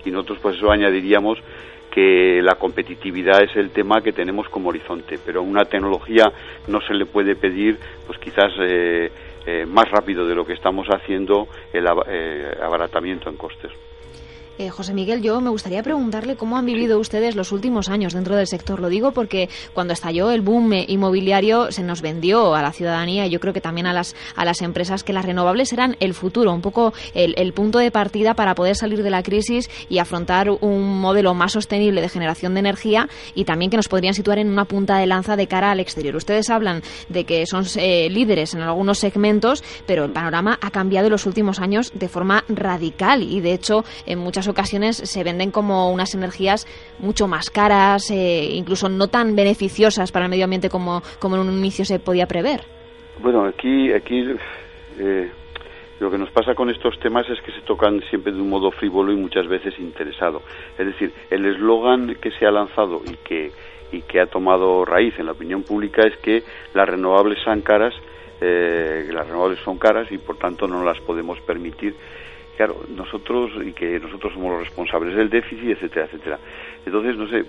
Y 0.05 0.11
nosotros, 0.11 0.39
pues 0.41 0.57
eso 0.57 0.71
añadiríamos 0.71 1.39
que 1.91 2.41
la 2.43 2.55
competitividad 2.55 3.43
es 3.43 3.55
el 3.57 3.71
tema 3.71 4.01
que 4.01 4.13
tenemos 4.13 4.49
como 4.49 4.69
horizonte, 4.69 5.19
pero 5.25 5.43
una 5.43 5.65
tecnología 5.65 6.33
no 6.69 6.81
se 6.81 6.95
le 6.95 7.07
puede 7.07 7.35
pedir, 7.35 7.79
pues 8.07 8.19
quizás 8.19 8.53
eh, 8.61 9.11
eh, 9.47 9.67
más 9.67 9.91
rápido 9.91 10.27
de 10.27 10.35
lo 10.35 10.45
que 10.45 10.53
estamos 10.53 10.87
haciendo 10.89 11.49
el 11.73 11.87
eh, 12.07 12.57
abaratamiento 12.63 13.29
en 13.29 13.37
costes. 13.37 13.73
Eh, 14.61 14.69
José 14.69 14.93
Miguel, 14.93 15.23
yo 15.23 15.41
me 15.41 15.49
gustaría 15.49 15.83
preguntarle 15.83 16.37
cómo 16.37 16.59
han 16.59 16.67
vivido 16.67 16.99
ustedes 16.99 17.35
los 17.35 17.51
últimos 17.51 17.89
años 17.89 18.13
dentro 18.13 18.37
del 18.37 18.47
sector. 18.47 18.79
Lo 18.79 18.91
digo 18.91 19.13
porque 19.13 19.49
cuando 19.73 19.95
estalló 19.95 20.31
el 20.31 20.43
boom 20.43 20.75
inmobiliario 20.87 21.73
se 21.73 21.83
nos 21.83 22.03
vendió 22.03 22.55
a 22.55 22.61
la 22.61 22.71
ciudadanía 22.71 23.27
y 23.27 23.31
yo 23.31 23.41
creo 23.41 23.55
que 23.55 23.63
también 23.63 23.87
a 23.87 23.95
las, 23.95 24.15
a 24.37 24.45
las 24.45 24.61
empresas 24.61 25.03
que 25.03 25.15
las 25.15 25.25
renovables 25.25 25.73
eran 25.73 25.97
el 25.99 26.13
futuro, 26.13 26.53
un 26.53 26.61
poco 26.61 26.93
el, 27.15 27.55
punto 27.55 27.79
de 27.79 27.91
partida 27.91 28.35
para 28.35 28.55
poder 28.55 28.77
salir 28.77 29.03
de 29.03 29.09
la 29.09 29.23
crisis 29.23 29.71
y 29.89 29.97
afrontar 29.97 30.51
un 30.51 31.01
modelo 31.01 31.33
más 31.33 31.53
sostenible 31.53 32.03
de 32.03 32.11
generación 32.11 32.53
de 32.53 32.61
energía 32.61 33.09
y 33.35 33.47
también 33.47 33.71
que 33.71 33.79
nos 33.79 33.89
podrían 33.89 34.13
situar 34.13 34.39
en 34.39 34.51
una 34.51 34.67
punta 34.67 34.99
de 34.99 35.07
lanza 35.07 35.37
de 35.37 35.47
cara 35.47 35.71
al 35.71 35.81
exterior. 35.81 36.17
Ustedes 36.17 36.51
hablan 36.51 36.83
de 37.09 37.25
que 37.25 37.47
son 37.47 37.65
eh, 37.77 38.11
líderes 38.11 38.53
en 38.53 38.61
algunos 38.61 38.99
segmentos, 38.99 39.65
pero 39.87 40.05
el 40.05 40.13
panorama 40.13 40.59
ha 40.61 40.71
cambiado 40.71 41.07
en 41.07 41.13
los 41.13 41.25
últimos 41.25 41.61
años 41.61 41.93
de 41.95 42.09
forma 42.11 42.45
radical 42.51 43.23
y 43.23 43.41
de 43.41 43.55
hecho 43.55 43.87
en 44.05 44.19
muchas 44.19 44.50
ocasiones 44.51 44.97
se 44.97 45.25
venden 45.25 45.51
como 45.51 45.91
unas 45.91 46.15
energías 46.15 46.67
mucho 46.99 47.27
más 47.27 47.51
caras, 47.51 48.11
eh, 48.11 48.49
incluso 48.53 48.89
no 48.89 49.09
tan 49.09 49.37
beneficiosas 49.37 50.13
para 50.13 50.27
el 50.27 50.31
medio 50.31 50.45
ambiente 50.45 50.69
como, 50.69 51.03
como 51.19 51.37
en 51.37 51.43
un 51.43 51.59
inicio 51.59 51.85
se 51.85 51.99
podía 51.99 52.27
prever. 52.27 52.63
Bueno, 53.23 53.45
aquí, 53.45 53.93
aquí 53.93 54.25
eh, 54.99 55.31
lo 56.01 56.11
que 56.11 56.17
nos 56.17 56.31
pasa 56.31 56.55
con 56.55 56.71
estos 56.71 56.99
temas 56.99 57.29
es 57.29 57.41
que 57.43 57.53
se 57.53 57.61
tocan 57.61 58.01
siempre 58.09 58.33
de 58.33 58.41
un 58.41 58.49
modo 58.49 58.71
frívolo 58.71 59.13
y 59.13 59.17
muchas 59.17 59.47
veces 59.47 59.79
interesado. 59.79 60.43
Es 60.79 60.87
decir, 60.87 61.13
el 61.31 61.45
eslogan 61.45 62.15
que 62.15 62.31
se 62.33 62.47
ha 62.47 62.51
lanzado 62.51 63.03
y 63.05 63.17
que, 63.17 63.53
y 63.93 64.01
que 64.03 64.21
ha 64.21 64.27
tomado 64.27 64.87
raíz 64.87 65.19
en 65.19 65.27
la 65.27 65.33
opinión 65.33 65.63
pública 65.63 66.03
es 66.07 66.17
que 66.19 66.43
las 66.73 66.89
renovables 66.89 67.39
son 67.45 67.61
caras, 67.61 67.95
eh, 68.41 69.11
las 69.13 69.27
renovables 69.27 69.59
son 69.61 69.77
caras 69.77 70.11
y 70.11 70.17
por 70.17 70.39
tanto 70.39 70.67
no 70.67 70.83
las 70.83 70.99
podemos 71.01 71.39
permitir. 71.41 71.95
Claro, 72.61 72.85
nosotros 72.95 73.53
y 73.65 73.73
que 73.73 73.99
nosotros 73.99 74.35
somos 74.35 74.51
los 74.53 74.61
responsables 74.61 75.17
del 75.17 75.31
déficit, 75.31 75.71
etcétera, 75.71 76.05
etcétera. 76.05 76.39
Entonces, 76.85 77.17
no 77.17 77.27
sé, 77.27 77.43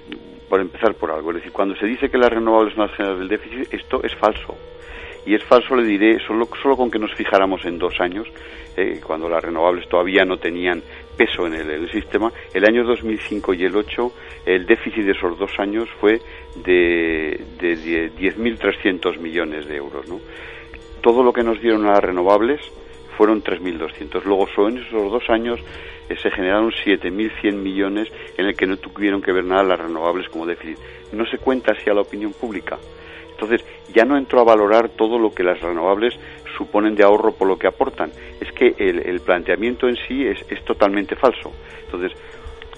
por 0.48 0.62
empezar 0.62 0.94
por 0.94 1.12
algo, 1.12 1.32
es 1.32 1.36
decir, 1.36 1.52
cuando 1.52 1.76
se 1.76 1.86
dice 1.86 2.10
que 2.10 2.18
las 2.18 2.32
renovables 2.32 2.74
son 2.76 2.88
las 2.88 2.96
generas 2.96 3.20
del 3.20 3.28
déficit, 3.28 3.74
esto 3.74 4.02
es 4.04 4.16
falso 4.16 4.56
y 5.26 5.36
es 5.36 5.44
falso, 5.44 5.76
le 5.76 5.84
diré, 5.84 6.18
solo, 6.26 6.48
solo 6.64 6.78
con 6.78 6.90
que 6.90 6.98
nos 6.98 7.14
fijáramos 7.14 7.66
en 7.66 7.78
dos 7.78 8.00
años, 8.00 8.26
eh, 8.78 9.02
cuando 9.06 9.28
las 9.28 9.44
renovables 9.44 9.90
todavía 9.90 10.24
no 10.24 10.38
tenían 10.38 10.82
peso 11.18 11.46
en 11.46 11.56
el, 11.56 11.92
sistema, 11.92 12.32
el 12.54 12.64
año 12.64 12.86
2005 12.86 13.54
y 13.54 13.66
el 13.66 13.76
8, 13.76 14.14
el 14.46 14.66
déficit 14.66 15.04
de 15.04 15.12
esos 15.12 15.38
dos 15.38 15.52
años 15.60 15.90
fue 16.00 16.22
de, 16.64 17.38
de 17.60 18.14
10.300 18.16 19.20
millones 19.20 19.68
de 19.68 19.76
euros. 19.76 20.08
¿no? 20.08 20.22
Todo 21.02 21.22
lo 21.22 21.34
que 21.34 21.44
nos 21.44 21.60
dieron 21.60 21.86
a 21.86 21.96
las 21.96 22.02
renovables 22.02 22.62
fueron 23.22 23.44
3.200. 23.44 24.24
Luego, 24.24 24.48
solo 24.48 24.70
en 24.70 24.80
esos 24.80 25.12
dos 25.12 25.30
años 25.30 25.60
eh, 26.10 26.16
se 26.20 26.32
generaron 26.32 26.72
7.100 26.72 27.54
millones 27.54 28.12
en 28.36 28.48
el 28.48 28.56
que 28.56 28.66
no 28.66 28.78
tuvieron 28.78 29.22
que 29.22 29.32
ver 29.32 29.46
nada 29.46 29.62
las 29.62 29.80
renovables 29.80 30.28
como 30.28 30.48
déficit. 30.48 30.80
No 31.12 31.24
se 31.28 31.38
cuenta 31.38 31.74
así 31.74 31.88
a 31.88 31.94
la 31.94 32.02
opinión 32.02 32.34
pública. 32.34 32.80
Entonces, 33.30 33.64
ya 33.94 34.06
no 34.06 34.18
entro 34.18 34.40
a 34.40 34.44
valorar 34.44 34.90
todo 34.90 35.20
lo 35.20 35.36
que 35.36 35.44
las 35.44 35.62
renovables 35.62 36.16
suponen 36.58 36.96
de 36.96 37.04
ahorro 37.04 37.32
por 37.34 37.48
lo 37.48 37.60
que 37.60 37.68
aportan. 37.68 38.12
Es 38.40 38.52
que 38.54 38.74
el, 38.80 39.20
planteamiento 39.20 39.88
en 39.88 39.98
sí 40.08 40.26
es, 40.26 40.66
totalmente 40.66 41.16
falso. 41.16 41.52
Entonces, 41.86 42.14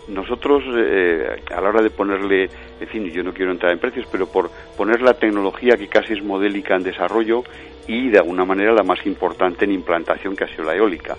nosotros 0.08 0.64
eh, 0.76 1.42
a 1.54 1.62
la 1.62 1.70
hora 1.70 1.82
de 1.82 1.90
ponerle, 1.90 2.50
en 2.80 2.88
fin, 2.88 3.06
yo 3.06 3.24
no 3.24 3.34
quiero 3.34 3.52
entrar 3.52 3.72
en 3.72 3.80
precios, 3.80 4.06
pero 4.12 4.28
por 4.28 4.50
poner 4.78 5.02
la 5.02 5.14
tecnología 5.14 5.78
que 5.78 5.88
casi 5.88 6.14
es 6.14 6.24
modélica 6.24 6.76
en 6.76 6.84
desarrollo 6.84 7.44
y 7.88 8.10
de 8.10 8.18
alguna 8.18 8.46
manera 8.46 8.74
la 8.74 8.84
más 8.84 9.06
importante 9.06 9.66
en 9.66 9.72
implantación 9.72 10.36
que 10.36 10.44
ha 10.44 10.48
sido 10.48 10.66
la 10.66 10.76
eólica. 10.76 11.18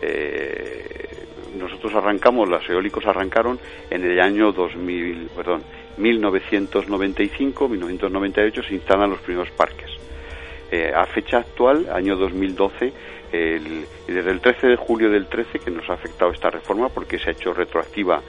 Eh, 0.00 1.26
nosotros 1.58 1.94
arrancamos, 1.94 2.48
los 2.48 2.68
eólicos 2.68 3.04
arrancaron 3.06 3.58
en 3.90 4.04
el 4.04 4.20
año 4.20 4.52
2000, 4.52 5.30
perdón, 5.34 5.62
1995, 5.96 7.68
1998 7.68 8.62
se 8.62 8.74
instalan 8.74 9.10
los 9.10 9.20
primeros 9.20 9.50
parques. 9.50 9.90
Eh, 10.70 10.92
a 10.94 11.04
fecha 11.06 11.38
actual, 11.38 11.88
año 11.90 12.16
2012, 12.16 12.92
desde 13.30 14.30
el 14.30 14.40
13 14.40 14.66
de 14.66 14.76
julio 14.76 15.10
del 15.10 15.26
13 15.26 15.58
que 15.58 15.70
nos 15.70 15.88
ha 15.90 15.94
afectado 15.94 16.32
esta 16.32 16.50
reforma 16.50 16.88
porque 16.88 17.18
se 17.18 17.30
ha 17.30 17.32
hecho 17.32 17.52
retroactiva 17.52 18.22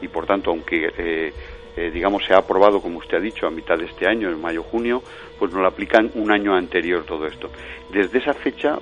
y 0.00 0.08
por 0.08 0.26
tanto, 0.26 0.50
aunque 0.50 0.92
eh, 0.98 1.32
eh, 1.76 1.90
digamos 1.90 2.24
se 2.24 2.34
ha 2.34 2.38
aprobado, 2.38 2.80
como 2.80 2.98
usted 2.98 3.18
ha 3.18 3.20
dicho, 3.20 3.46
a 3.46 3.50
mitad 3.50 3.78
de 3.78 3.84
este 3.84 4.06
año, 4.06 4.30
en 4.30 4.40
mayo-junio, 4.40 5.02
pues 5.38 5.52
nos 5.52 5.60
lo 5.60 5.68
aplican 5.68 6.10
un 6.14 6.32
año 6.32 6.54
anterior 6.54 7.04
todo 7.04 7.26
esto. 7.26 7.50
Desde 7.92 8.18
esa 8.18 8.32
fecha, 8.34 8.78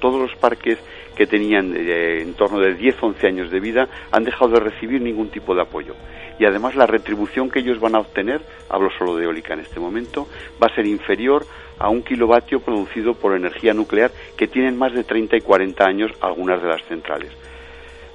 todos 0.00 0.20
los 0.20 0.34
parques 0.36 0.78
que 1.16 1.26
tenían 1.26 1.74
en 1.76 2.34
torno 2.34 2.60
de 2.60 2.78
10-11 2.78 3.26
años 3.26 3.50
de 3.50 3.60
vida 3.60 3.88
han 4.12 4.24
dejado 4.24 4.52
de 4.52 4.60
recibir 4.60 5.00
ningún 5.00 5.28
tipo 5.28 5.54
de 5.54 5.62
apoyo 5.62 5.94
y 6.38 6.44
además 6.44 6.74
la 6.76 6.86
retribución 6.86 7.50
que 7.50 7.60
ellos 7.60 7.80
van 7.80 7.94
a 7.94 8.00
obtener, 8.00 8.40
hablo 8.68 8.90
solo 8.98 9.16
de 9.16 9.24
eólica 9.24 9.54
en 9.54 9.60
este 9.60 9.80
momento, 9.80 10.26
va 10.62 10.68
a 10.70 10.74
ser 10.74 10.86
inferior 10.86 11.46
a 11.78 11.88
un 11.88 12.02
kilovatio 12.02 12.60
producido 12.60 13.14
por 13.14 13.36
energía 13.36 13.74
nuclear 13.74 14.10
que 14.36 14.46
tienen 14.46 14.76
más 14.76 14.92
de 14.92 15.04
30 15.04 15.36
y 15.36 15.40
40 15.40 15.84
años 15.84 16.12
algunas 16.20 16.62
de 16.62 16.68
las 16.68 16.82
centrales. 16.84 17.30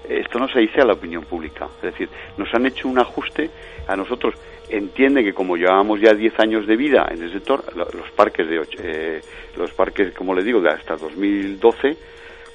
Esto 0.08 0.40
no 0.40 0.48
se 0.48 0.60
dice 0.60 0.82
a 0.82 0.86
la 0.86 0.94
opinión 0.94 1.24
pública, 1.24 1.68
es 1.78 1.94
decir, 1.94 2.10
nos 2.38 2.54
han 2.54 2.66
hecho 2.66 2.88
un 2.88 3.00
ajuste 3.00 3.50
a 3.88 3.96
nosotros. 3.96 4.36
Entiende 4.70 5.24
que 5.24 5.34
como 5.34 5.58
llevamos 5.58 6.00
ya 6.00 6.14
10 6.14 6.40
años 6.40 6.66
de 6.66 6.76
vida 6.76 7.08
en 7.12 7.22
el 7.22 7.32
sector, 7.32 7.64
los 7.76 8.10
parques 8.12 8.48
de 8.48 8.62
eh, 8.80 9.22
los 9.58 9.72
parques, 9.74 10.14
como 10.14 10.34
le 10.34 10.44
digo, 10.44 10.62
de 10.62 10.70
hasta 10.70 10.96
2012, 10.96 11.98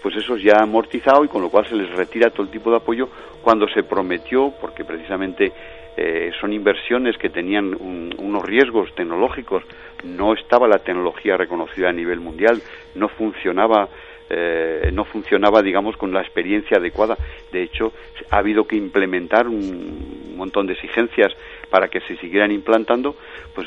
pues 0.02 0.16
esos 0.16 0.42
ya 0.42 0.56
han 0.56 0.64
amortizado 0.64 1.24
y 1.24 1.28
con 1.28 1.42
lo 1.42 1.50
cual 1.50 1.66
se 1.66 1.74
les 1.74 1.90
retira 1.90 2.30
todo 2.30 2.42
el 2.42 2.48
tipo 2.48 2.70
de 2.70 2.76
apoyo 2.76 3.08
cuando 3.42 3.68
se 3.68 3.82
prometió, 3.82 4.52
porque 4.60 4.84
precisamente 4.84 5.52
eh, 5.96 6.30
son 6.40 6.52
inversiones 6.52 7.16
que 7.16 7.30
tenían 7.30 7.74
unos 7.74 8.44
riesgos 8.44 8.94
tecnológicos, 8.94 9.62
no 10.04 10.34
estaba 10.34 10.68
la 10.68 10.78
tecnología 10.78 11.36
reconocida 11.36 11.88
a 11.88 11.92
nivel 11.92 12.20
mundial, 12.20 12.62
no 12.94 13.08
funcionaba 13.08 13.88
eh, 14.28 14.90
no 14.92 15.04
funcionaba, 15.04 15.62
digamos, 15.62 15.96
con 15.96 16.12
la 16.12 16.20
experiencia 16.20 16.78
adecuada. 16.78 17.16
De 17.52 17.62
hecho, 17.62 17.92
ha 18.30 18.38
habido 18.38 18.66
que 18.66 18.76
implementar 18.76 19.48
un 19.48 20.34
montón 20.36 20.66
de 20.66 20.74
exigencias 20.74 21.32
para 21.70 21.88
que 21.88 22.00
se 22.00 22.16
siguieran 22.16 22.50
implantando, 22.52 23.16
pues 23.54 23.66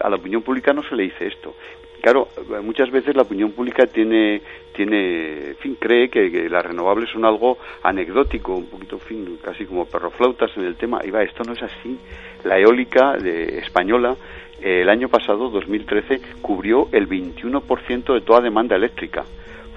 a 0.00 0.08
la 0.08 0.16
opinión 0.16 0.42
pública 0.42 0.72
no 0.72 0.82
se 0.82 0.96
le 0.96 1.04
dice 1.04 1.26
esto. 1.26 1.54
Claro, 2.00 2.28
muchas 2.62 2.90
veces 2.90 3.14
la 3.14 3.22
opinión 3.22 3.52
pública 3.52 3.86
tiene, 3.86 4.40
tiene, 4.72 5.54
fin, 5.58 5.76
cree 5.78 6.08
que, 6.08 6.48
las 6.48 6.64
renovables 6.64 7.10
son 7.10 7.26
algo 7.26 7.58
anecdótico, 7.82 8.54
un 8.54 8.66
poquito, 8.66 8.98
fin, 8.98 9.38
casi 9.42 9.66
como 9.66 9.84
perroflautas 9.84 10.50
en 10.56 10.64
el 10.64 10.76
tema. 10.76 11.00
Y 11.04 11.10
va, 11.10 11.22
esto 11.22 11.44
no 11.44 11.52
es 11.52 11.62
así. 11.62 11.98
La 12.44 12.58
eólica 12.58 13.18
de, 13.18 13.58
española 13.58 14.16
el 14.62 14.88
año 14.88 15.08
pasado, 15.08 15.50
2013, 15.50 16.20
cubrió 16.40 16.88
el 16.92 17.08
21% 17.08 18.14
de 18.14 18.20
toda 18.22 18.40
demanda 18.40 18.76
eléctrica. 18.76 19.24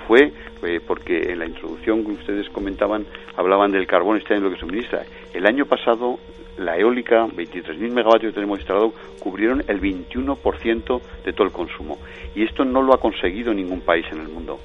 Fue 0.08 0.32
eh, 0.64 0.80
porque 0.86 1.32
en 1.32 1.40
la 1.40 1.46
introducción 1.46 2.04
que 2.04 2.12
ustedes 2.12 2.50
comentaban, 2.50 3.06
hablaban 3.36 3.72
del 3.72 3.88
carbón, 3.88 4.18
este 4.18 4.34
año 4.34 4.44
lo 4.44 4.52
que 4.52 4.60
suministra. 4.60 5.04
El 5.34 5.46
año 5.46 5.66
pasado 5.66 6.20
la 6.58 6.78
eólica, 6.78 7.26
23.000 7.26 7.92
megavatios 7.92 8.32
que 8.32 8.36
tenemos 8.36 8.60
instalado, 8.60 8.94
cubrieron 9.20 9.64
el 9.68 9.82
21% 9.82 11.02
de 11.26 11.34
todo 11.34 11.48
el 11.48 11.54
consumo. 11.54 11.98
Y 12.36 12.44
esto 12.44 12.64
no 12.64 12.82
lo 12.82 12.94
ha 12.94 13.00
conseguido 13.00 13.54
ningún 13.54 13.82
país 13.82 14.06
en 14.12 14.20
el 14.20 14.30
mundo. 14.30 14.60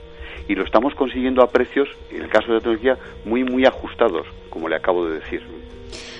Y 0.48 0.54
lo 0.54 0.64
estamos 0.64 0.94
consiguiendo 0.94 1.42
a 1.42 1.50
precios, 1.50 1.88
en 2.10 2.22
el 2.22 2.28
caso 2.28 2.48
de 2.48 2.54
la 2.54 2.60
tecnología, 2.60 2.98
muy, 3.24 3.44
muy 3.44 3.64
ajustados, 3.64 4.26
como 4.50 4.68
le 4.68 4.76
acabo 4.76 5.06
de 5.06 5.20
decir. 5.20 5.42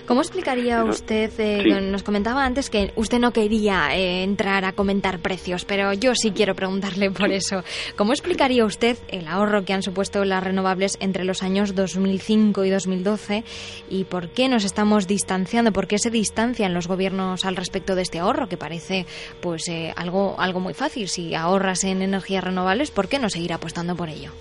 ¿Cómo 0.07 0.23
explicaría 0.23 0.85
usted, 0.85 1.31
eh, 1.39 1.81
nos 1.83 2.03
comentaba 2.03 2.45
antes 2.45 2.71
que 2.71 2.93
usted 2.97 3.19
no 3.19 3.33
quería 3.33 3.95
eh, 3.95 4.23
entrar 4.23 4.65
a 4.65 4.73
comentar 4.73 5.19
precios, 5.19 5.65
pero 5.65 5.93
yo 5.93 6.15
sí 6.15 6.31
quiero 6.31 6.55
preguntarle 6.55 7.11
por 7.11 7.31
eso. 7.31 7.63
¿Cómo 7.97 8.13
explicaría 8.13 8.65
usted 8.65 8.97
el 9.09 9.29
ahorro 9.29 9.65
que 9.65 9.75
han 9.75 9.83
supuesto 9.83 10.25
las 10.25 10.43
renovables 10.43 10.97
entre 11.01 11.25
los 11.25 11.43
años 11.43 11.75
2005 11.75 12.65
y 12.65 12.71
2012 12.71 13.45
y 13.91 14.05
por 14.05 14.31
qué 14.31 14.49
nos 14.49 14.65
estamos 14.65 15.07
distanciando, 15.07 15.73
por 15.73 15.87
qué 15.87 15.99
se 15.99 16.11
distancian 16.11 16.75
los 16.75 16.89
gobiernos 16.89 17.45
al 17.45 17.57
respecto 17.57 17.95
de 17.95 18.03
este 18.03 18.19
ahorro, 18.19 18.49
que 18.49 18.57
parece 18.57 19.07
pues 19.41 19.69
eh, 19.69 19.93
algo, 19.97 20.37
algo 20.39 20.61
muy 20.61 20.75
fácil? 20.75 21.09
Si 21.09 21.35
ahorras 21.35 21.85
en 21.85 22.03
energías 22.03 22.45
renovables, 22.45 22.91
¿por 22.91 23.09
qué 23.09 23.19
no 23.19 23.29
seguir 23.29 23.53
apostando 23.53 23.95
por 23.95 24.09
ello? 24.09 24.33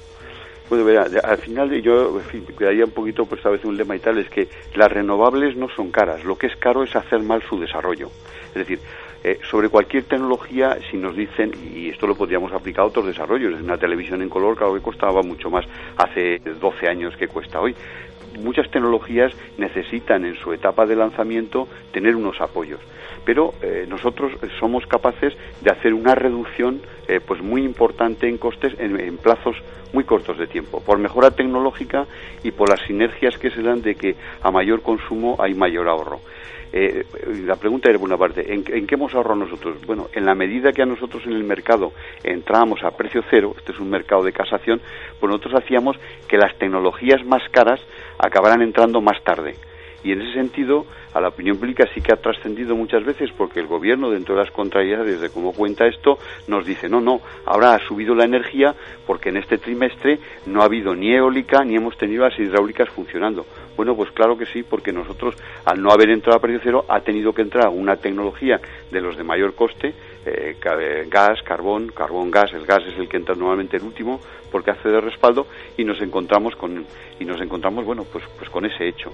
Bueno, 0.69 1.01
al 1.23 1.37
final 1.37 1.81
yo 1.81 2.19
en 2.33 2.45
quedaría 2.45 2.85
un 2.85 2.91
poquito, 2.91 3.25
pues 3.25 3.45
a 3.45 3.49
veces 3.49 3.65
un 3.65 3.77
lema 3.77 3.95
y 3.95 3.99
tal, 3.99 4.17
es 4.17 4.29
que 4.29 4.49
las 4.75 4.91
renovables 4.91 5.55
no 5.55 5.69
son 5.69 5.91
caras, 5.91 6.25
lo 6.25 6.37
que 6.37 6.47
es 6.47 6.55
caro 6.57 6.83
es 6.83 6.95
hacer 6.95 7.21
mal 7.21 7.41
su 7.47 7.59
desarrollo. 7.59 8.09
Es 8.49 8.55
decir, 8.55 8.79
eh, 9.23 9.39
sobre 9.49 9.69
cualquier 9.69 10.03
tecnología, 10.03 10.77
si 10.91 10.97
nos 10.97 11.15
dicen, 11.15 11.51
y 11.73 11.89
esto 11.89 12.05
lo 12.05 12.15
podríamos 12.15 12.51
aplicar 12.53 12.83
a 12.83 12.87
otros 12.87 13.07
desarrollos, 13.07 13.59
una 13.61 13.77
televisión 13.77 14.21
en 14.21 14.29
color, 14.29 14.55
claro 14.55 14.75
que 14.75 14.81
costaba 14.81 15.21
mucho 15.21 15.49
más 15.49 15.65
hace 15.97 16.39
12 16.39 16.87
años 16.87 17.15
que 17.17 17.27
cuesta 17.27 17.59
hoy. 17.59 17.75
Muchas 18.39 18.69
tecnologías 18.69 19.33
necesitan 19.57 20.25
en 20.25 20.35
su 20.35 20.53
etapa 20.53 20.85
de 20.85 20.95
lanzamiento 20.95 21.67
tener 21.91 22.15
unos 22.15 22.39
apoyos 22.41 22.79
pero 23.27 23.53
eh, 23.61 23.85
nosotros 23.89 24.31
somos 24.57 24.87
capaces 24.87 25.33
de 25.59 25.69
hacer 25.69 25.93
una 25.93 26.15
reducción 26.15 26.79
eh, 27.09 27.19
pues 27.19 27.41
muy 27.41 27.61
importante 27.61 28.29
en 28.29 28.37
costes 28.37 28.73
en, 28.79 29.17
plazos 29.17 29.57
muy 29.91 30.05
cortos 30.05 30.37
de 30.37 30.47
tiempo, 30.47 30.79
por 30.79 30.97
mejora 30.97 31.31
tecnológica 31.31 32.05
y 32.41 32.51
por 32.51 32.69
las 32.69 32.79
sinergias 32.87 33.37
que 33.37 33.51
se 33.51 33.61
dan 33.61 33.81
de 33.81 33.95
que 33.95 34.15
a 34.41 34.49
mayor 34.49 34.81
consumo 34.81 35.35
hay 35.39 35.55
mayor 35.55 35.89
ahorro. 35.89 36.21
Eh, 36.73 37.05
la 37.45 37.55
pregunta 37.55 37.89
era, 37.89 37.99
por 37.99 38.17
parte, 38.17 38.53
¿en, 38.53 38.63
qué 38.63 38.95
hemos 38.95 39.13
ahorrado 39.13 39.35
nosotros? 39.35 39.77
Bueno, 39.85 40.07
en 40.13 40.25
la 40.25 40.35
medida 40.35 40.71
que 40.71 40.81
a 40.81 40.85
nosotros 40.85 41.23
en 41.25 41.33
el 41.33 41.43
mercado 41.43 41.93
entrábamos 42.23 42.83
a 42.83 42.91
precio 42.91 43.23
cero, 43.29 43.53
este 43.57 43.71
es 43.71 43.79
un 43.79 43.89
mercado 43.89 44.23
de 44.23 44.33
casación, 44.33 44.81
pues 45.19 45.29
nosotros 45.29 45.61
hacíamos 45.63 45.97
que 46.27 46.37
las 46.37 46.57
tecnologías 46.57 47.25
más 47.25 47.41
caras 47.51 47.79
acabaran 48.19 48.61
entrando 48.61 49.01
más 49.01 49.23
tarde. 49.23 49.55
Y 50.03 50.11
en 50.11 50.21
ese 50.21 50.33
sentido, 50.33 50.85
a 51.13 51.21
la 51.21 51.29
opinión 51.29 51.57
pública 51.57 51.87
sí 51.93 52.01
que 52.01 52.13
ha 52.13 52.17
trascendido 52.17 52.75
muchas 52.75 53.03
veces 53.03 53.31
porque 53.35 53.59
el 53.59 53.67
gobierno, 53.67 54.09
dentro 54.09 54.35
de 54.35 54.43
las 54.43 54.51
contrariedades 54.51 55.19
de 55.19 55.29
cómo 55.29 55.53
cuenta 55.53 55.87
esto, 55.87 56.19
nos 56.47 56.65
dice, 56.65 56.87
no, 56.87 57.01
no, 57.01 57.21
ahora 57.45 57.73
ha 57.73 57.87
subido 57.87 58.13
la 58.13 58.25
energía 58.25 58.75
porque 59.05 59.29
en 59.29 59.37
este 59.37 59.57
trimestre 59.57 60.19
no 60.45 60.61
ha 60.61 60.65
habido 60.65 60.95
ni 60.95 61.13
eólica 61.13 61.63
ni 61.63 61.75
hemos 61.75 61.97
tenido 61.97 62.23
las 62.23 62.37
hidráulicas 62.37 62.89
funcionando. 62.89 63.45
Bueno, 63.75 63.95
pues 63.95 64.11
claro 64.11 64.37
que 64.37 64.45
sí, 64.45 64.63
porque 64.63 64.91
nosotros, 64.91 65.35
al 65.65 65.81
no 65.81 65.91
haber 65.91 66.09
entrado 66.09 66.37
a 66.37 66.41
precio 66.41 66.59
cero, 66.63 66.85
ha 66.87 66.99
tenido 67.01 67.33
que 67.33 67.43
entrar 67.43 67.69
una 67.69 67.95
tecnología 67.95 68.59
de 68.91 69.01
los 69.01 69.17
de 69.17 69.23
mayor 69.23 69.53
coste, 69.53 69.93
eh, 70.25 70.55
gas, 71.09 71.41
carbón, 71.43 71.87
carbón, 71.89 72.31
gas, 72.31 72.51
el 72.53 72.65
gas 72.65 72.83
es 72.85 72.97
el 72.97 73.07
que 73.07 73.17
entra 73.17 73.35
normalmente 73.35 73.77
el 73.77 73.83
último 73.83 74.19
porque 74.51 74.71
hace 74.71 74.89
de 74.89 74.99
respaldo 74.99 75.47
y 75.77 75.83
nos 75.83 76.01
encontramos 76.01 76.55
con 76.55 76.85
y 77.19 77.25
nos 77.25 77.39
encontramos 77.41 77.85
bueno 77.85 78.05
pues 78.11 78.23
pues 78.37 78.49
con 78.49 78.65
ese 78.65 78.87
hecho. 78.87 79.11